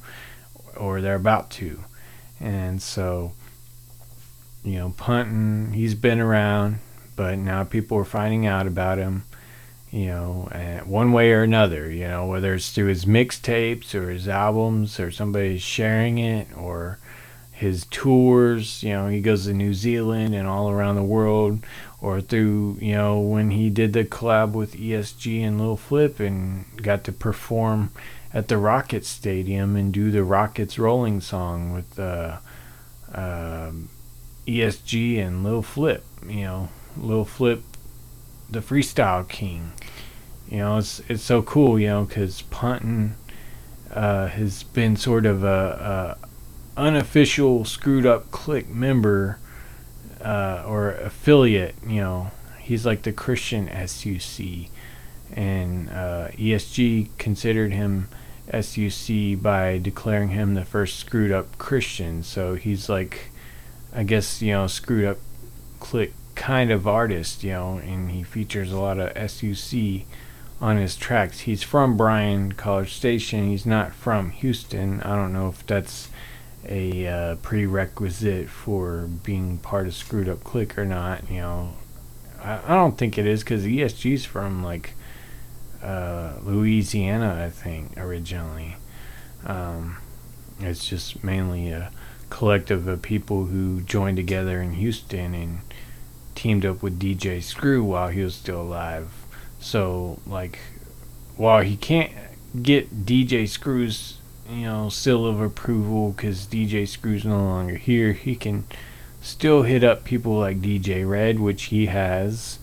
[0.75, 1.83] or they're about to.
[2.39, 3.31] And so,
[4.63, 6.79] you know, Puntin, he's been around,
[7.15, 9.23] but now people are finding out about him,
[9.91, 14.09] you know, eh, one way or another, you know, whether it's through his mixtapes or
[14.09, 16.99] his albums or somebody sharing it or
[17.55, 21.59] his tours, you know, he goes to New Zealand and all around the world,
[22.01, 26.65] or through, you know, when he did the collab with ESG and Lil Flip and
[26.83, 27.91] got to perform
[28.33, 32.39] at the Rockets Stadium and do the Rockets Rolling song with uh,
[33.13, 33.71] uh,
[34.45, 37.63] ESG and Lil Flip, you know, Lil Flip,
[38.49, 39.71] the freestyle king.
[40.49, 43.13] You know, it's it's so cool, you know, because Puntin
[43.91, 46.27] uh, has been sort of a, a
[46.77, 49.39] unofficial Screwed Up Click member
[50.21, 54.69] uh, or affiliate, you know, he's like the Christian SUC,
[55.31, 58.09] and uh, ESG considered him
[58.51, 62.23] SUC by declaring him the first screwed up Christian.
[62.23, 63.31] So he's like,
[63.93, 65.17] I guess you know, Screwed Up
[65.79, 70.03] Click kind of artist, you know, and he features a lot of SUC
[70.61, 71.41] on his tracks.
[71.41, 73.49] He's from Bryan College Station.
[73.49, 75.01] He's not from Houston.
[75.01, 76.09] I don't know if that's
[76.67, 81.29] a uh, prerequisite for being part of Screwed Up Click or not.
[81.29, 81.73] You know,
[82.41, 84.93] I, I don't think it is because ESG's from like
[85.83, 88.77] uh, Louisiana, I think, originally.
[89.45, 89.97] Um,
[90.59, 91.91] it's just mainly a
[92.29, 95.59] collective of people who joined together in Houston and
[96.33, 99.11] teamed up with DJ Screw while he was still alive.
[99.59, 100.59] So, like,
[101.37, 102.11] while he can't
[102.61, 104.19] get DJ Screw's
[104.49, 108.13] you know, seal of approval because DJ Screw's no longer here.
[108.13, 108.65] He can
[109.21, 112.59] still hit up people like DJ Red, which he has,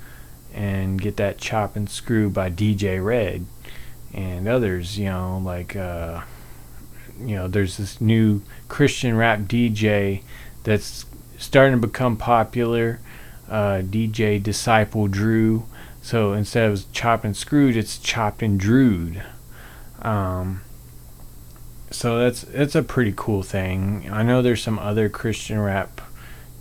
[0.55, 3.47] and get that chop and screw by DJ Red
[4.13, 6.23] and others, you know, like, uh,
[7.19, 10.23] you know, there's this new Christian rap DJ
[10.65, 11.07] that's
[11.39, 13.01] starting to become popular.
[13.49, 15.67] Uh, DJ Disciple Drew.
[16.01, 19.23] So instead of chopped and screwed, it's chopped and drewed.
[20.01, 20.63] Um,
[21.93, 24.09] so that's it's a pretty cool thing.
[24.11, 26.01] I know there's some other Christian rap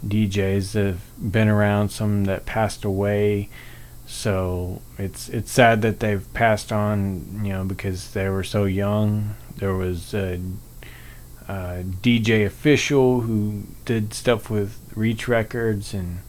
[0.06, 3.50] DJs that have been around, some that passed away.
[4.06, 9.36] So it's it's sad that they've passed on, you know, because they were so young.
[9.56, 10.41] There was a,
[11.48, 16.20] a DJ official who did stuff with Reach Records and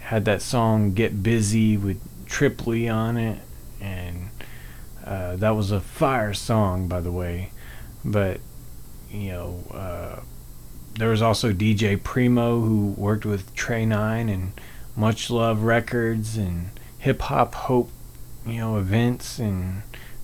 [0.00, 3.40] had that song "Get Busy" with Trip Lee on it,
[3.80, 4.30] and
[5.04, 7.52] uh, that was a fire song, by the way
[8.04, 8.40] but
[9.10, 10.20] you know, uh,
[10.94, 14.52] there was also DJ Primo who worked with Trey Nine and
[14.96, 17.90] Much Love Records and Hip Hop Hope,
[18.46, 19.82] you know, events and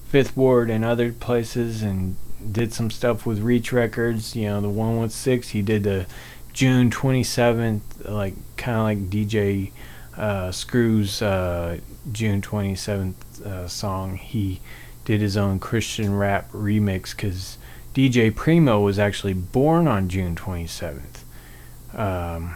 [0.08, 2.16] Fifth Ward and other places and
[2.52, 4.34] did some stuff with Reach Records.
[4.34, 5.50] You know, the one with six.
[5.50, 6.06] He did the
[6.52, 9.72] June 27th, like kind of like DJ
[10.16, 11.78] uh, Screw's uh,
[12.10, 14.16] June 27th uh, song.
[14.16, 14.60] He
[15.04, 17.58] did his own Christian rap remix because
[17.98, 21.24] DJ Primo was actually born on June 27th.
[21.92, 22.54] Um,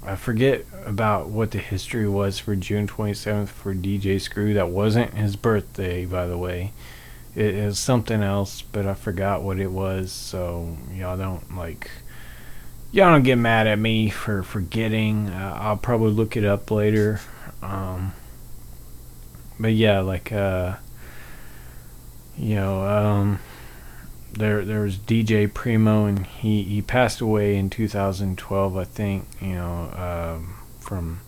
[0.00, 4.54] I forget about what the history was for June 27th for DJ Screw.
[4.54, 6.72] That wasn't his birthday, by the way.
[7.34, 10.12] It is something else, but I forgot what it was.
[10.12, 11.90] So y'all don't like,
[12.92, 15.30] y'all don't get mad at me for forgetting.
[15.30, 17.20] Uh, I'll probably look it up later.
[17.60, 18.12] Um,
[19.58, 20.76] but yeah, like, uh,
[22.38, 23.40] you know, um,
[24.32, 29.26] there there was DJ Primo, and he he passed away in 2012, I think.
[29.40, 31.20] You know, um, from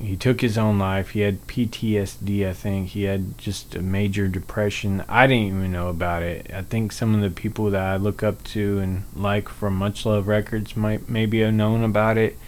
[0.00, 1.10] he took his own life.
[1.10, 2.90] He had PTSD, I think.
[2.90, 5.04] He had just a major depression.
[5.08, 6.50] I didn't even know about it.
[6.52, 10.04] I think some of the people that I look up to and like from Much
[10.04, 12.38] Love Records might maybe have known about it.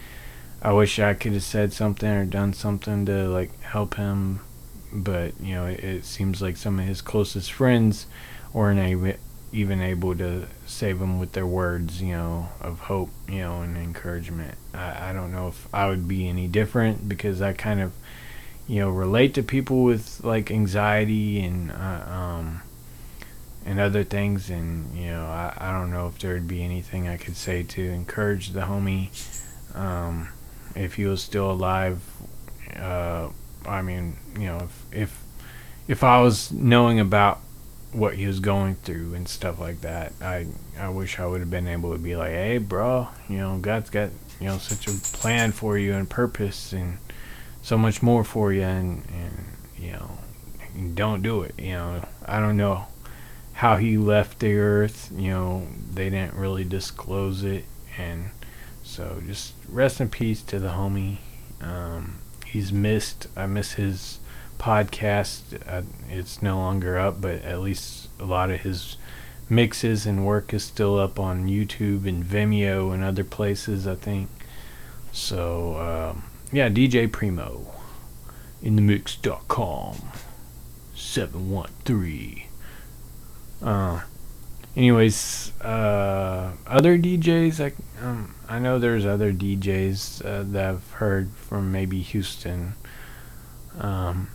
[0.61, 4.41] I wish I could have said something or done something to like help him,
[4.91, 8.07] but you know, it, it seems like some of his closest friends
[8.53, 9.13] weren't able
[9.57, 13.75] even able to save them with their words, you know, of hope, you know, and
[13.75, 14.55] encouragement.
[14.71, 17.91] I, I don't know if I would be any different because I kind of,
[18.67, 22.61] you know, relate to people with like anxiety and uh, um,
[23.65, 27.07] and other things, and you know, I, I don't know if there would be anything
[27.07, 29.09] I could say to encourage the homie.
[29.75, 30.29] Um,
[30.75, 31.99] if he was still alive,
[32.75, 33.29] uh,
[33.65, 35.23] I mean, you know, if if
[35.87, 37.41] if I was knowing about
[37.91, 40.47] what he was going through and stuff like that, I
[40.79, 43.89] I wish I would have been able to be like, hey, bro, you know, God's
[43.89, 44.09] got
[44.39, 46.97] you know such a plan for you and purpose and
[47.61, 49.45] so much more for you, and and
[49.77, 50.17] you know,
[50.93, 51.55] don't do it.
[51.57, 52.85] You know, I don't know
[53.53, 55.11] how he left the earth.
[55.15, 57.65] You know, they didn't really disclose it,
[57.97, 58.31] and
[58.83, 61.17] so just rest in peace to the homie.
[61.61, 63.27] Um, he's missed.
[63.35, 64.19] I miss his
[64.57, 65.61] podcast.
[65.67, 68.97] Uh, it's no longer up, but at least a lot of his
[69.49, 74.29] mixes and work is still up on YouTube and Vimeo and other places, I think.
[75.11, 77.73] So, um, yeah, DJ Primo
[78.61, 79.97] in the mix.com
[80.95, 82.43] 713.
[83.61, 84.01] Uh,
[84.75, 91.31] anyways, uh, other DJs, I, um, I know there's other DJs uh, that I've heard
[91.31, 92.73] from maybe Houston.
[93.79, 94.29] Um,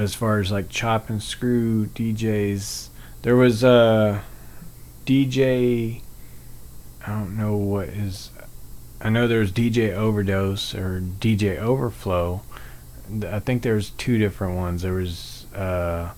[0.00, 2.88] as far as like chop and screw DJs,
[3.22, 4.22] there was a
[5.04, 6.00] DJ.
[7.06, 8.30] I don't know what is.
[9.00, 12.42] I know there's DJ Overdose or DJ Overflow.
[13.26, 14.82] I think there's two different ones.
[14.82, 16.10] There was uh,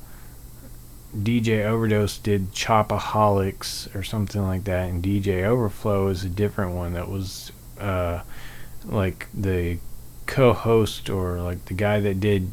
[1.16, 6.93] DJ Overdose did Chopaholics or something like that, and DJ Overflow is a different one
[6.95, 8.22] that was uh,
[8.85, 9.78] like the
[10.33, 12.51] co-host or like the guy that did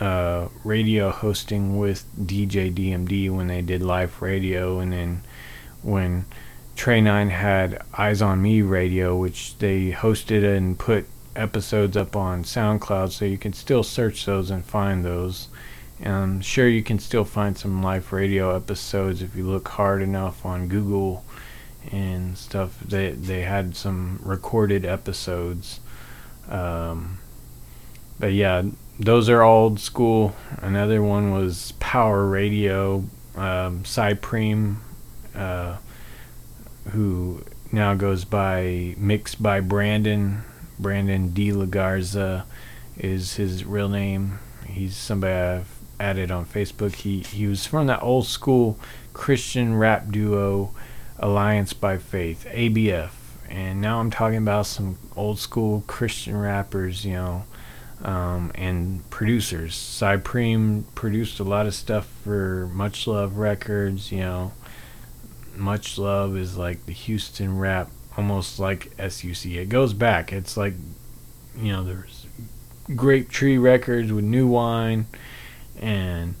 [0.00, 5.22] uh, radio hosting with DJ DMD when they did live radio, and then
[5.82, 6.24] when
[6.74, 11.06] Trey Nine had Eyes on Me radio, which they hosted and put
[11.36, 15.46] episodes up on SoundCloud, so you can still search those and find those.
[16.00, 20.02] And I'm sure you can still find some live radio episodes if you look hard
[20.02, 21.24] enough on Google
[21.92, 22.80] and stuff.
[22.80, 25.78] They they had some recorded episodes.
[26.50, 27.18] Um,
[28.18, 28.62] but yeah,
[28.98, 30.34] those are old school.
[30.58, 34.76] Another one was Power Radio, um, Cypreme,
[35.34, 35.76] uh,
[36.90, 40.42] who now goes by Mixed by Brandon.
[40.78, 42.46] Brandon De La Garza
[42.98, 44.38] is his real name.
[44.66, 46.94] He's somebody I've added on Facebook.
[46.94, 48.78] He he was from that old school
[49.12, 50.70] Christian rap duo
[51.18, 53.10] Alliance by Faith, ABF.
[53.50, 57.44] And now I'm talking about some old school Christian rappers, you know,
[58.02, 59.74] um, and producers.
[59.74, 64.52] Cypreme produced a lot of stuff for Much Love Records, you know.
[65.56, 69.46] Much Love is like the Houston rap, almost like SUC.
[69.46, 70.32] It goes back.
[70.32, 70.74] It's like,
[71.56, 72.26] you know, there's
[72.94, 75.06] Grape Tree Records with New Wine
[75.76, 76.36] and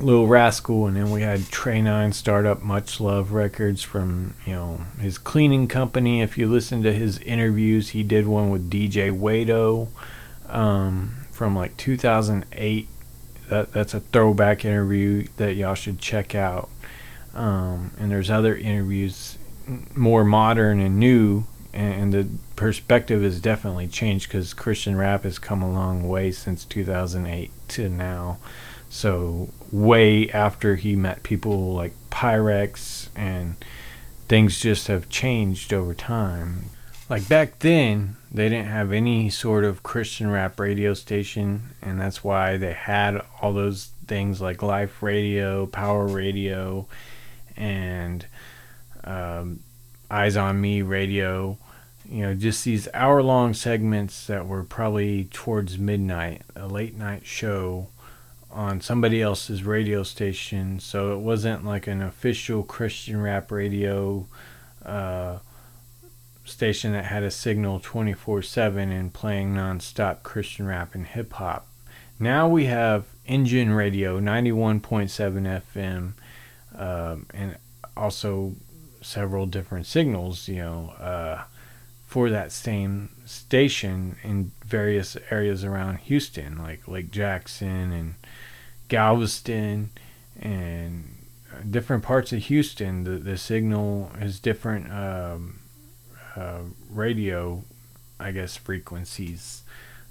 [0.00, 4.52] Lil Raskull, and then we had Trey Nine start up Much Love Records from you
[4.52, 6.22] know his cleaning company.
[6.22, 9.88] If you listen to his interviews, he did one with DJ Wado
[10.52, 12.88] um, from like 2008.
[13.48, 16.68] That that's a throwback interview that y'all should check out.
[17.34, 19.38] Um, and there's other interviews
[19.94, 25.62] more modern and new and the perspective has definitely changed because Christian rap has come
[25.62, 28.38] a long way since 2008 to now.
[28.92, 33.56] So way after he met people like Pyrex and
[34.28, 36.66] things just have changed over time.
[37.08, 42.22] Like back then, they didn't have any sort of Christian rap radio station, and that's
[42.22, 46.86] why they had all those things like Life Radio, Power Radio,
[47.56, 48.26] and
[49.04, 49.60] um,
[50.10, 51.56] Eyes on Me Radio
[52.10, 57.24] you know, just these hour long segments that were probably towards midnight, a late night
[57.24, 57.88] show
[58.52, 60.80] on somebody else's radio station.
[60.80, 64.26] So it wasn't like an official Christian rap radio
[64.84, 65.38] uh,
[66.44, 71.32] station that had a signal 24 7 and playing non stop Christian rap and hip
[71.34, 71.66] hop.
[72.18, 76.12] Now we have Ngen Radio 91.7 FM
[76.78, 77.56] um, and
[77.96, 78.54] also
[79.00, 80.90] several different signals, you know.
[81.00, 81.42] Uh,
[82.12, 88.14] for that same station in various areas around Houston, like Lake Jackson and
[88.92, 89.88] Galveston
[90.38, 91.16] and
[91.70, 93.04] different parts of Houston.
[93.04, 95.60] The, the signal has different um,
[96.36, 96.58] uh,
[96.90, 97.64] radio,
[98.20, 99.62] I guess, frequencies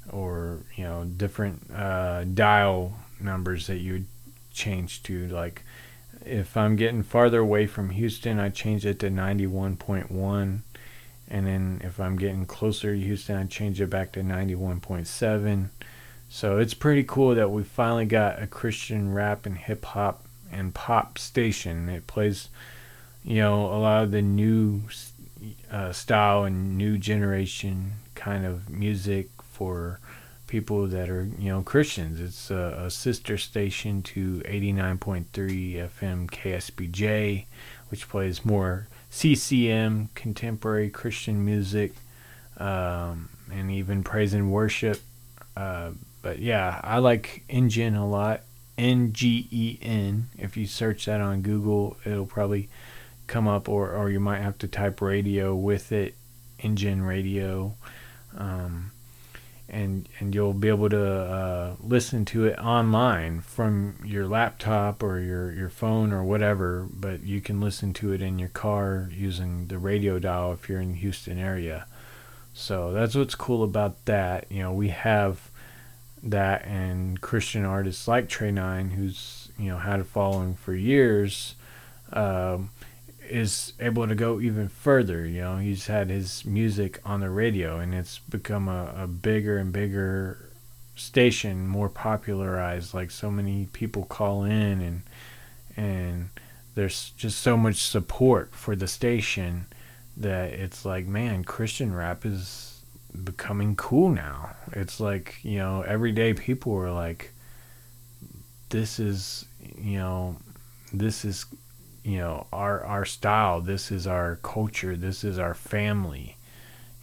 [0.09, 4.07] or, you know, different uh, dial numbers that you would
[4.51, 5.27] change to.
[5.27, 5.61] Like
[6.25, 10.61] if I'm getting farther away from Houston, I change it to 91.1.
[11.27, 15.69] And then if I'm getting closer to Houston, I change it back to 91.7.
[16.34, 20.73] So it's pretty cool that we finally got a Christian rap and hip hop and
[20.73, 21.89] pop station.
[21.89, 22.47] It plays,
[23.21, 24.84] you know, a lot of the new
[25.69, 29.99] uh, style and new generation kind of music for
[30.47, 32.21] people that are you know Christians.
[32.21, 37.43] It's a, a sister station to 89.3 FM KSBJ,
[37.89, 41.91] which plays more CCM, contemporary Christian music,
[42.57, 45.01] um, and even praise and worship.
[45.57, 45.91] Uh,
[46.22, 48.41] but yeah, I like Ngen a lot.
[48.78, 50.30] N G E N.
[50.38, 52.69] If you search that on Google, it'll probably
[53.28, 56.15] come up, or, or you might have to type radio with it,
[56.59, 57.76] Ngen radio.
[58.36, 58.91] Um,
[59.69, 65.19] and and you'll be able to uh, listen to it online from your laptop or
[65.19, 66.88] your your phone or whatever.
[66.91, 70.82] But you can listen to it in your car using the radio dial if you're
[70.82, 71.86] in the Houston area.
[72.53, 74.45] So that's what's cool about that.
[74.49, 75.51] You know, we have
[76.24, 81.55] that and Christian artists like Trey Nine, who's you know had a following for years.
[82.13, 82.69] Um,
[83.30, 85.26] is able to go even further.
[85.26, 89.57] You know, he's had his music on the radio, and it's become a, a bigger
[89.57, 90.49] and bigger
[90.95, 92.93] station, more popularized.
[92.93, 95.01] Like so many people call in, and
[95.78, 96.30] and
[96.76, 99.65] there's just so much support for the station
[100.17, 102.70] that it's like, man, Christian rap is
[103.24, 104.55] becoming cool now.
[104.74, 107.32] It's like you know, everyday people are like,
[108.70, 109.45] this is
[109.78, 110.38] you know,
[110.93, 111.45] this is
[112.03, 113.62] you know our our style.
[113.62, 114.95] This is our culture.
[114.95, 116.38] This is our family.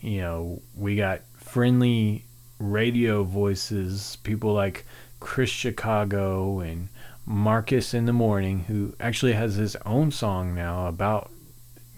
[0.01, 2.25] You know we got friendly
[2.59, 4.85] radio voices people like
[5.21, 6.89] chris chicago and
[7.25, 11.31] marcus in the morning who actually has his own song now about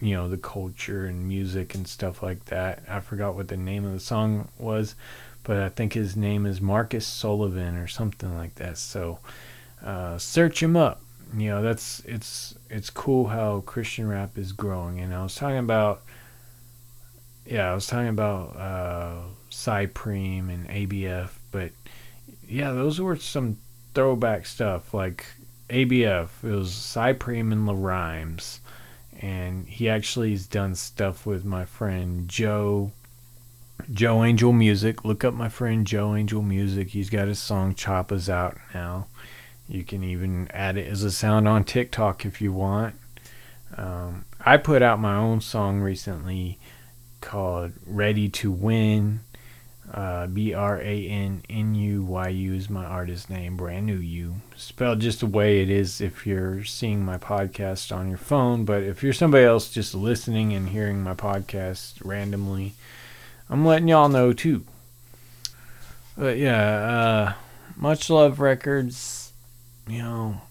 [0.01, 3.85] you know the culture and music and stuff like that i forgot what the name
[3.85, 4.95] of the song was
[5.43, 9.19] but i think his name is marcus sullivan or something like that so
[9.83, 11.01] uh, search him up
[11.37, 14.99] you know that's it's it's cool how Christian rap is growing.
[14.99, 16.01] And I was talking about
[17.45, 19.15] yeah, I was talking about uh
[19.49, 21.71] Cypreme and ABF, but
[22.47, 23.57] yeah, those were some
[23.93, 25.25] throwback stuff like
[25.69, 26.29] ABF.
[26.43, 28.59] It was Cypreme and LaRhymes.
[29.19, 32.91] And he actually has done stuff with my friend Joe
[33.91, 35.03] Joe Angel Music.
[35.03, 36.89] Look up my friend Joe Angel Music.
[36.89, 39.07] He's got his song Choppa's out now.
[39.67, 42.95] You can even add it as a sound on TikTok if you want.
[43.77, 46.59] Um, I put out my own song recently
[47.21, 49.21] called Ready to Win.
[49.93, 53.97] Uh, B R A N N U Y U is my artist name, brand new
[53.97, 54.35] you.
[54.55, 58.83] Spelled just the way it is if you're seeing my podcast on your phone, but
[58.83, 62.73] if you're somebody else just listening and hearing my podcast randomly,
[63.49, 64.63] I'm letting y'all know too.
[66.17, 67.33] But yeah, uh,
[67.75, 69.21] Much Love Records
[69.87, 70.41] you know,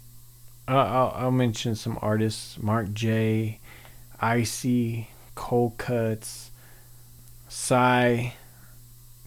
[0.68, 3.58] I'll, I'll mention some artists: Mark J,
[4.20, 6.50] Icy, Cold Cuts,
[7.48, 8.30] Psy,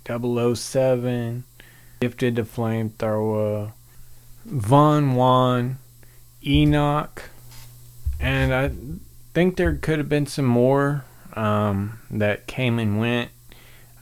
[0.05, 1.43] 007,
[2.01, 3.71] Gifted the Flamethrower,
[4.45, 5.77] Von Juan,
[6.45, 7.29] Enoch,
[8.19, 8.71] and I
[9.33, 13.31] think there could have been some more um, that came and went.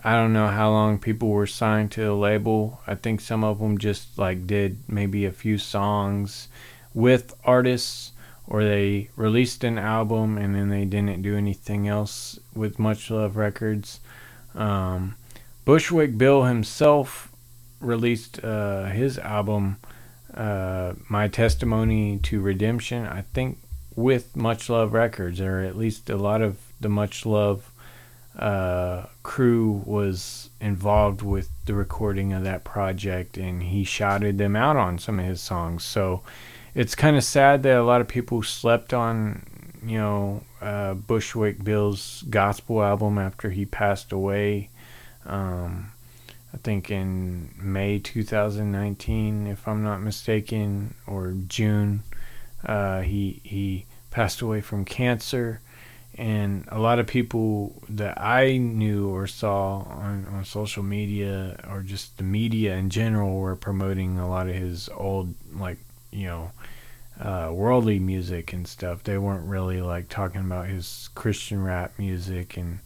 [0.04, 2.82] I don't know how long people were signed to the label.
[2.88, 6.48] I think some of them just like did maybe a few songs
[6.94, 8.12] with artists
[8.48, 13.38] or they released an album and then they didn't do anything else with Much Love
[13.38, 14.00] Records.
[14.56, 15.16] Um,
[15.66, 17.32] Bushwick Bill himself
[17.80, 19.78] released uh, his album,
[20.34, 23.60] uh, My Testimony to Redemption, I think
[23.96, 27.72] with Much Love Records, or at least a lot of the Much Love
[28.38, 34.78] uh, crew was involved with the recording of that project and he shouted them out
[34.78, 35.84] on some of his songs.
[35.84, 36.22] So
[36.74, 39.44] it's kind of sad that a lot of people slept on,
[39.86, 44.70] you know, uh, Bushwick Bill's gospel album after he passed away.
[45.26, 45.92] Um,
[46.54, 52.04] I think in May 2019, if I'm not mistaken, or June,
[52.66, 55.62] uh, he he passed away from cancer
[56.16, 61.82] and a lot of people that I knew or saw on, on social media or
[61.82, 65.78] just the media in general were promoting a lot of his old like
[66.12, 66.52] you know
[67.20, 69.04] uh, worldly music and stuff.
[69.04, 72.80] They weren't really like talking about his Christian rap music and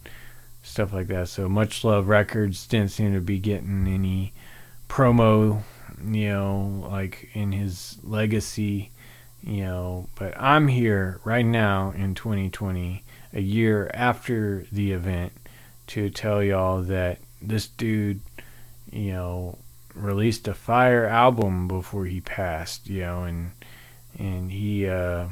[0.75, 1.27] stuff like that.
[1.27, 4.33] So much love records didn't seem to be getting any
[4.87, 5.63] promo,
[6.05, 8.91] you know, like in his legacy
[9.45, 15.33] you know, but I'm here right now in 2020, a year after the event,
[15.87, 18.21] to tell y'all that this dude,
[18.91, 19.59] you know,
[19.93, 23.51] released a fire album before he passed, you know, and
[24.17, 25.27] and he uh,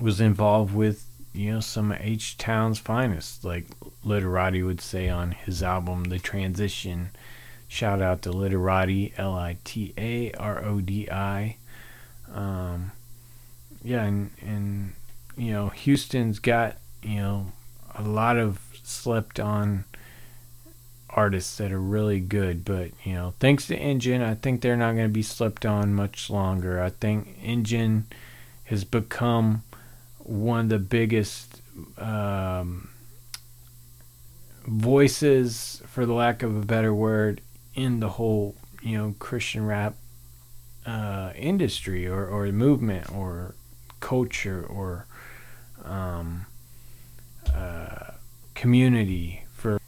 [0.00, 3.66] was involved with you know some H Town's finest, like
[4.04, 7.10] Litarodi would say on his album, The Transition.
[7.68, 11.56] Shout out to Litarodi, L I T A R O D I.
[12.32, 12.92] Um,
[13.84, 14.92] yeah, and and
[15.36, 17.52] you know Houston's got you know
[17.94, 19.84] a lot of slept on
[21.08, 24.94] artists that are really good, but you know thanks to Ngen, I think they're not
[24.94, 26.82] going to be slept on much longer.
[26.82, 28.04] I think Ngen
[28.64, 29.62] has become
[30.30, 31.60] one of the biggest
[31.98, 32.88] um,
[34.64, 37.40] voices, for the lack of a better word,
[37.74, 39.94] in the whole you know Christian rap
[40.86, 43.56] uh, industry or or movement or
[43.98, 45.06] culture or
[45.84, 46.46] um,
[47.52, 48.12] uh,
[48.54, 49.80] community for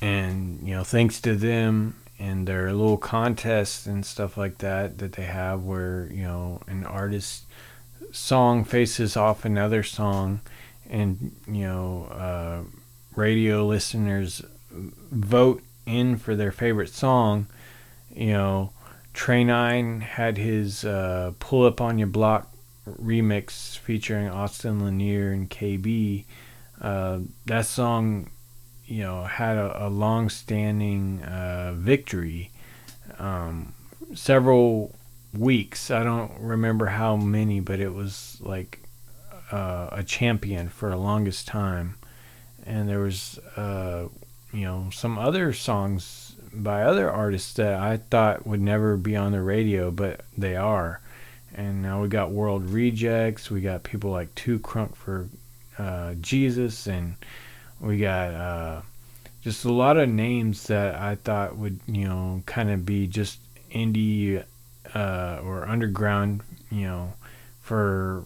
[0.00, 5.12] and you know thanks to them and their little contests and stuff like that that
[5.12, 7.44] they have where you know an artist
[8.12, 10.40] song faces off another song
[10.88, 12.60] and you know uh,
[13.14, 17.46] radio listeners vote in for their favorite song
[18.14, 18.70] you know
[19.12, 22.48] Trey Nine had his uh, "Pull Up on Your Block"
[22.86, 26.24] remix featuring Austin Lanier and KB.
[26.80, 28.30] Uh, that song,
[28.86, 32.50] you know, had a, a long-standing uh, victory.
[33.18, 33.74] Um,
[34.14, 34.94] several
[35.36, 35.90] weeks.
[35.90, 38.80] I don't remember how many, but it was like
[39.52, 41.96] uh, a champion for the longest time.
[42.64, 44.08] And there was, uh,
[44.52, 49.32] you know, some other songs by other artists that I thought would never be on
[49.32, 51.00] the radio, but they are.
[51.54, 53.50] And now we got World Rejects.
[53.50, 55.28] We got people like Two Crunk for
[55.78, 57.14] uh, Jesus, and
[57.80, 58.82] we got uh,
[59.42, 63.40] just a lot of names that I thought would, you know, kind of be just
[63.70, 64.44] indie
[64.94, 67.14] uh, or underground, you know,
[67.60, 68.24] for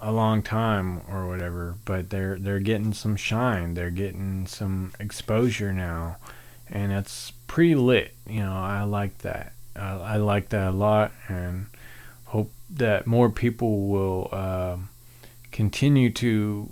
[0.00, 1.76] a long time or whatever.
[1.84, 3.74] But they're they're getting some shine.
[3.74, 6.16] They're getting some exposure now
[6.68, 8.14] and it's pretty lit.
[8.26, 9.52] You know, I like that.
[9.76, 11.66] I, I like that a lot, and
[12.26, 14.88] hope that more people will um,
[15.52, 16.68] continue to,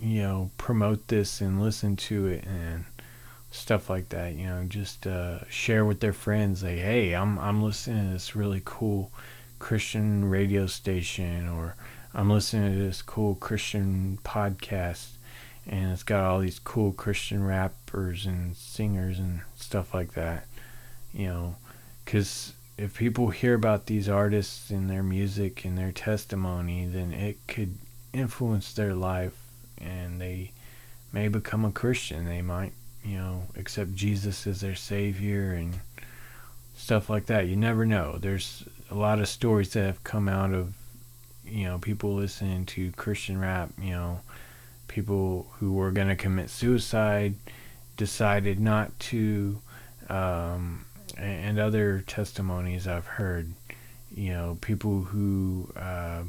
[0.00, 2.84] you know, promote this and listen to it and
[3.56, 4.34] stuff like that.
[4.34, 6.62] You know, just uh, share with their friends.
[6.62, 9.10] Like, hey, I'm I'm listening to this really cool
[9.58, 11.76] Christian radio station, or
[12.14, 15.16] I'm listening to this cool Christian podcast
[15.68, 20.46] and it's got all these cool Christian rappers and singers and stuff like that.
[21.12, 21.56] You know,
[22.04, 27.38] because if people hear about these artists and their music and their testimony, then it
[27.48, 27.76] could
[28.12, 29.36] influence their life
[29.78, 30.52] and they
[31.12, 32.26] may become a Christian.
[32.26, 32.72] They might,
[33.06, 35.78] you know, accept Jesus as their Savior and
[36.76, 37.46] stuff like that.
[37.46, 38.18] You never know.
[38.18, 40.74] There's a lot of stories that have come out of,
[41.44, 44.20] you know, people listening to Christian rap, you know
[44.88, 47.34] people who were going to commit suicide
[47.96, 49.58] decided not to,
[50.08, 50.84] um,
[51.16, 53.52] and other testimonies I've heard.
[54.14, 56.22] You know, people who uh,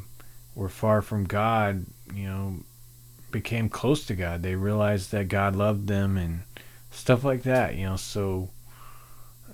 [0.55, 2.55] were far from God, you know,
[3.31, 4.43] became close to God.
[4.43, 6.41] They realized that God loved them and
[6.97, 7.75] stuff like that.
[7.75, 8.49] You know, so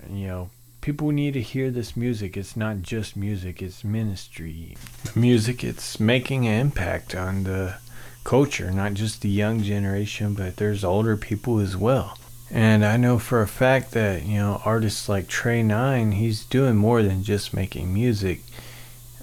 [0.10, 0.50] you know,
[0.82, 2.38] people need to hear this music.
[2.38, 4.76] It's not just music; it's ministry.
[5.16, 5.64] Music.
[5.64, 7.76] It's making an impact on the
[8.24, 12.18] culture, not just the young generation, but there's older people as well.
[12.50, 16.76] And I know for a fact that, you know, artists like Trey Nine, he's doing
[16.76, 18.42] more than just making music.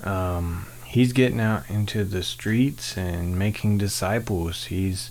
[0.02, 4.64] Um, he's getting out into the streets and making disciples.
[4.64, 5.10] He's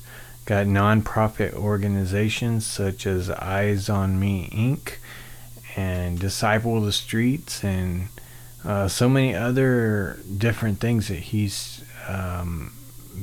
[0.49, 4.95] got nonprofit organizations such as Eyes on Me Inc.
[5.75, 8.07] and Disciple the Streets and
[8.65, 12.73] uh, so many other different things that he's um,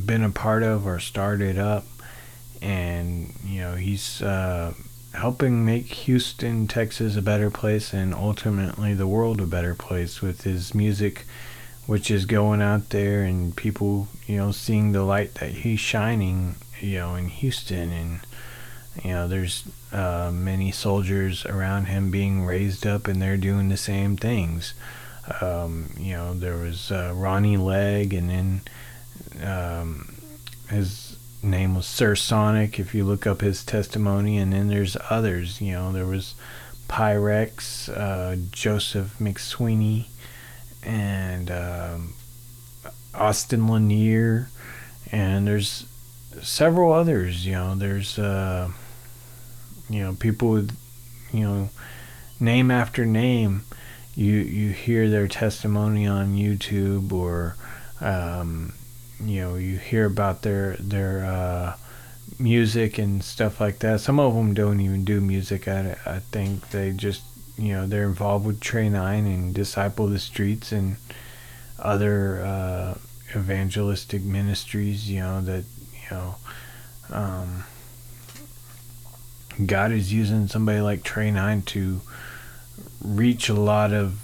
[0.04, 1.84] been a part of or started up,
[2.62, 4.72] and you know he's uh,
[5.12, 10.42] helping make Houston, Texas, a better place, and ultimately the world a better place with
[10.42, 11.24] his music,
[11.86, 16.54] which is going out there and people, you know, seeing the light that he's shining,
[16.80, 18.20] you know, in Houston, and
[19.02, 23.76] you know, there's uh, many soldiers around him being raised up, and they're doing the
[23.76, 24.74] same things.
[25.40, 28.60] Um, you know, there was uh, Ronnie Legg, and then
[29.44, 30.14] um,
[30.70, 32.78] his name was Sir Sonic.
[32.78, 35.60] If you look up his testimony, and then there's others.
[35.60, 36.34] You know, there was
[36.88, 40.06] Pyrex, uh, Joseph McSweeney,
[40.82, 42.14] and um,
[43.14, 44.48] Austin Lanier,
[45.10, 45.85] and there's
[46.42, 47.46] several others.
[47.46, 48.70] You know, there's uh,
[49.88, 50.76] you know people with
[51.32, 51.70] you know
[52.40, 53.62] name after name.
[54.14, 57.56] You you hear their testimony on YouTube or
[58.00, 58.72] um,
[59.20, 61.76] you know you hear about their their uh,
[62.38, 64.00] music and stuff like that.
[64.00, 65.68] Some of them don't even do music.
[65.68, 67.22] I I think they just
[67.58, 70.96] you know they're involved with Trey Nine and Disciple the Streets and
[71.78, 72.94] other uh,
[73.34, 75.10] evangelistic ministries.
[75.10, 75.64] You know that
[76.10, 76.34] you know.
[77.10, 77.64] Um,
[79.64, 82.00] God is using somebody like Trey Nine to
[83.02, 84.20] reach a lot of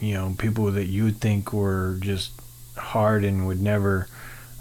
[0.00, 2.32] you know people that you would think were just
[2.76, 4.08] hard and would never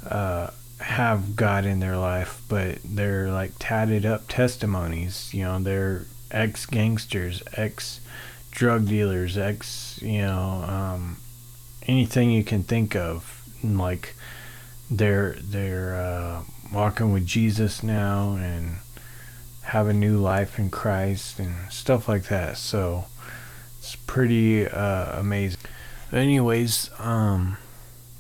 [0.08, 5.34] uh, have God in their life, but they're like tatted up testimonies.
[5.34, 8.00] You know, they're ex gangsters, ex
[8.52, 11.18] drug dealers, ex you know um,
[11.88, 13.42] anything you can think of.
[13.64, 14.16] Like
[14.92, 16.44] they're they're uh,
[16.74, 18.78] walking with Jesus now and
[19.64, 22.58] have a new life in Christ and stuff like that.
[22.58, 23.06] So
[23.80, 25.62] it's pretty uh, amazing.
[26.12, 27.58] Anyways, um,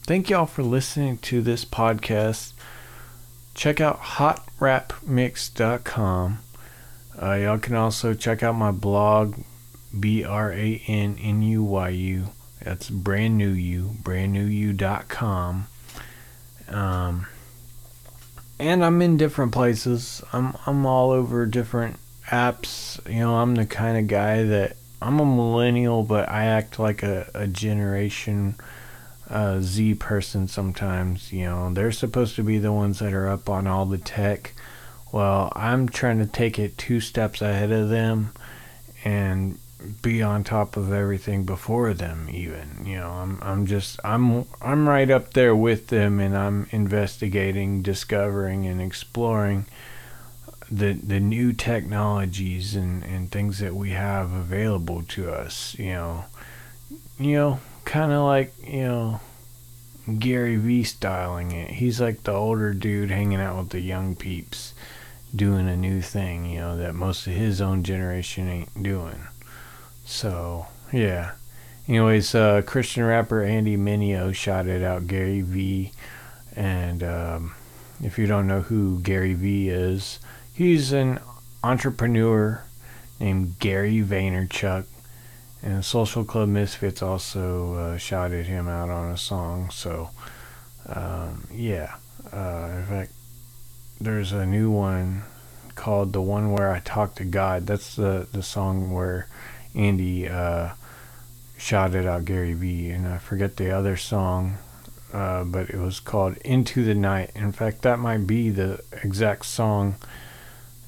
[0.03, 2.53] thank y'all for listening to this podcast.
[3.53, 6.39] Check out hotrapmix.com.
[7.21, 9.35] Uh, y'all can also check out my blog,
[9.97, 12.29] B R A N N U Y U.
[12.63, 15.67] That's brand new you, brandnewyou.com.
[16.69, 17.27] Um,
[18.59, 20.21] and I'm in different places.
[20.31, 21.97] I'm I'm all over different
[22.27, 22.99] apps.
[23.11, 27.03] You know, I'm the kind of guy that I'm a millennial, but I act like
[27.03, 28.55] a, a generation
[29.29, 31.33] uh, Z person sometimes.
[31.33, 34.53] You know, they're supposed to be the ones that are up on all the tech.
[35.11, 38.31] Well, I'm trying to take it two steps ahead of them
[39.03, 39.59] and
[40.01, 44.87] be on top of everything before them even you know i'm i'm just i'm i'm
[44.87, 49.65] right up there with them and i'm investigating discovering and exploring
[50.71, 56.25] the the new technologies and and things that we have available to us you know.
[57.19, 59.19] You know kind of like you know
[60.19, 61.71] Gary Vee styling it.
[61.71, 64.73] He's like the older dude hanging out with the young peeps
[65.35, 69.19] doing a new thing you know that most of his own generation ain't doing
[70.03, 71.31] so, yeah.
[71.87, 75.91] Anyways, uh, Christian rapper Andy Mineo shouted out Gary Vee.
[76.55, 77.55] And um,
[78.01, 80.19] if you don't know who Gary Vee is,
[80.53, 81.19] he's an
[81.63, 82.63] entrepreneur
[83.19, 84.85] named Gary Vaynerchuk.
[85.61, 89.69] And Social Club Misfits also uh, shouted him out on a song.
[89.69, 90.09] So,
[90.87, 91.95] um, yeah.
[92.31, 93.11] Uh, in fact,
[93.99, 95.23] there's a new one
[95.75, 99.27] called "The One Where I Talk to God." That's the the song where
[99.75, 100.71] Andy uh,
[101.57, 104.57] shouted out Gary Vee, and I forget the other song,
[105.11, 107.31] uh, but it was called Into the Night.
[107.35, 109.95] In fact, that might be the exact song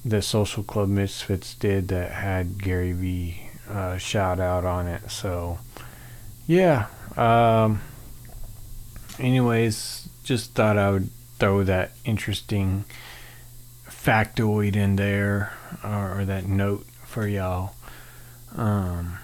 [0.04, 5.10] that Social Club Misfits did that had Gary Vee uh, shout out on it.
[5.10, 5.60] So,
[6.46, 6.88] yeah.
[7.18, 7.82] Um,
[9.18, 11.10] anyways, just thought I would
[11.40, 12.86] throw that interesting
[13.88, 17.74] factoid in there, or, or that note for y'all.
[18.56, 19.18] Um,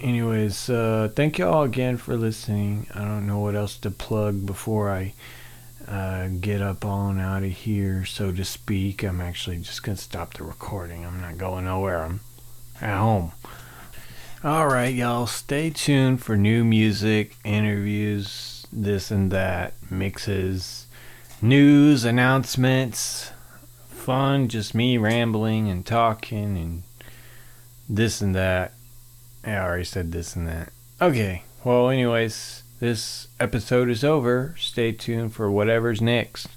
[0.00, 2.86] anyways, uh, thank you all again for listening.
[2.94, 5.14] I don't know what else to plug before I
[5.88, 9.02] uh, get up on out of here, so to speak.
[9.02, 11.04] I'm actually just going to stop the recording.
[11.04, 12.04] I'm not going nowhere.
[12.04, 12.20] I'm
[12.80, 13.32] at home.
[14.44, 20.86] All right, y'all, stay tuned for new music, interviews, this and that, mixes,
[21.40, 23.30] news, announcements,
[23.88, 26.82] fun, just me rambling and talking and
[27.88, 28.74] this and that.
[29.44, 30.72] I already said this and that.
[31.00, 34.54] Okay, well, anyways, this episode is over.
[34.58, 36.48] Stay tuned for whatever's next.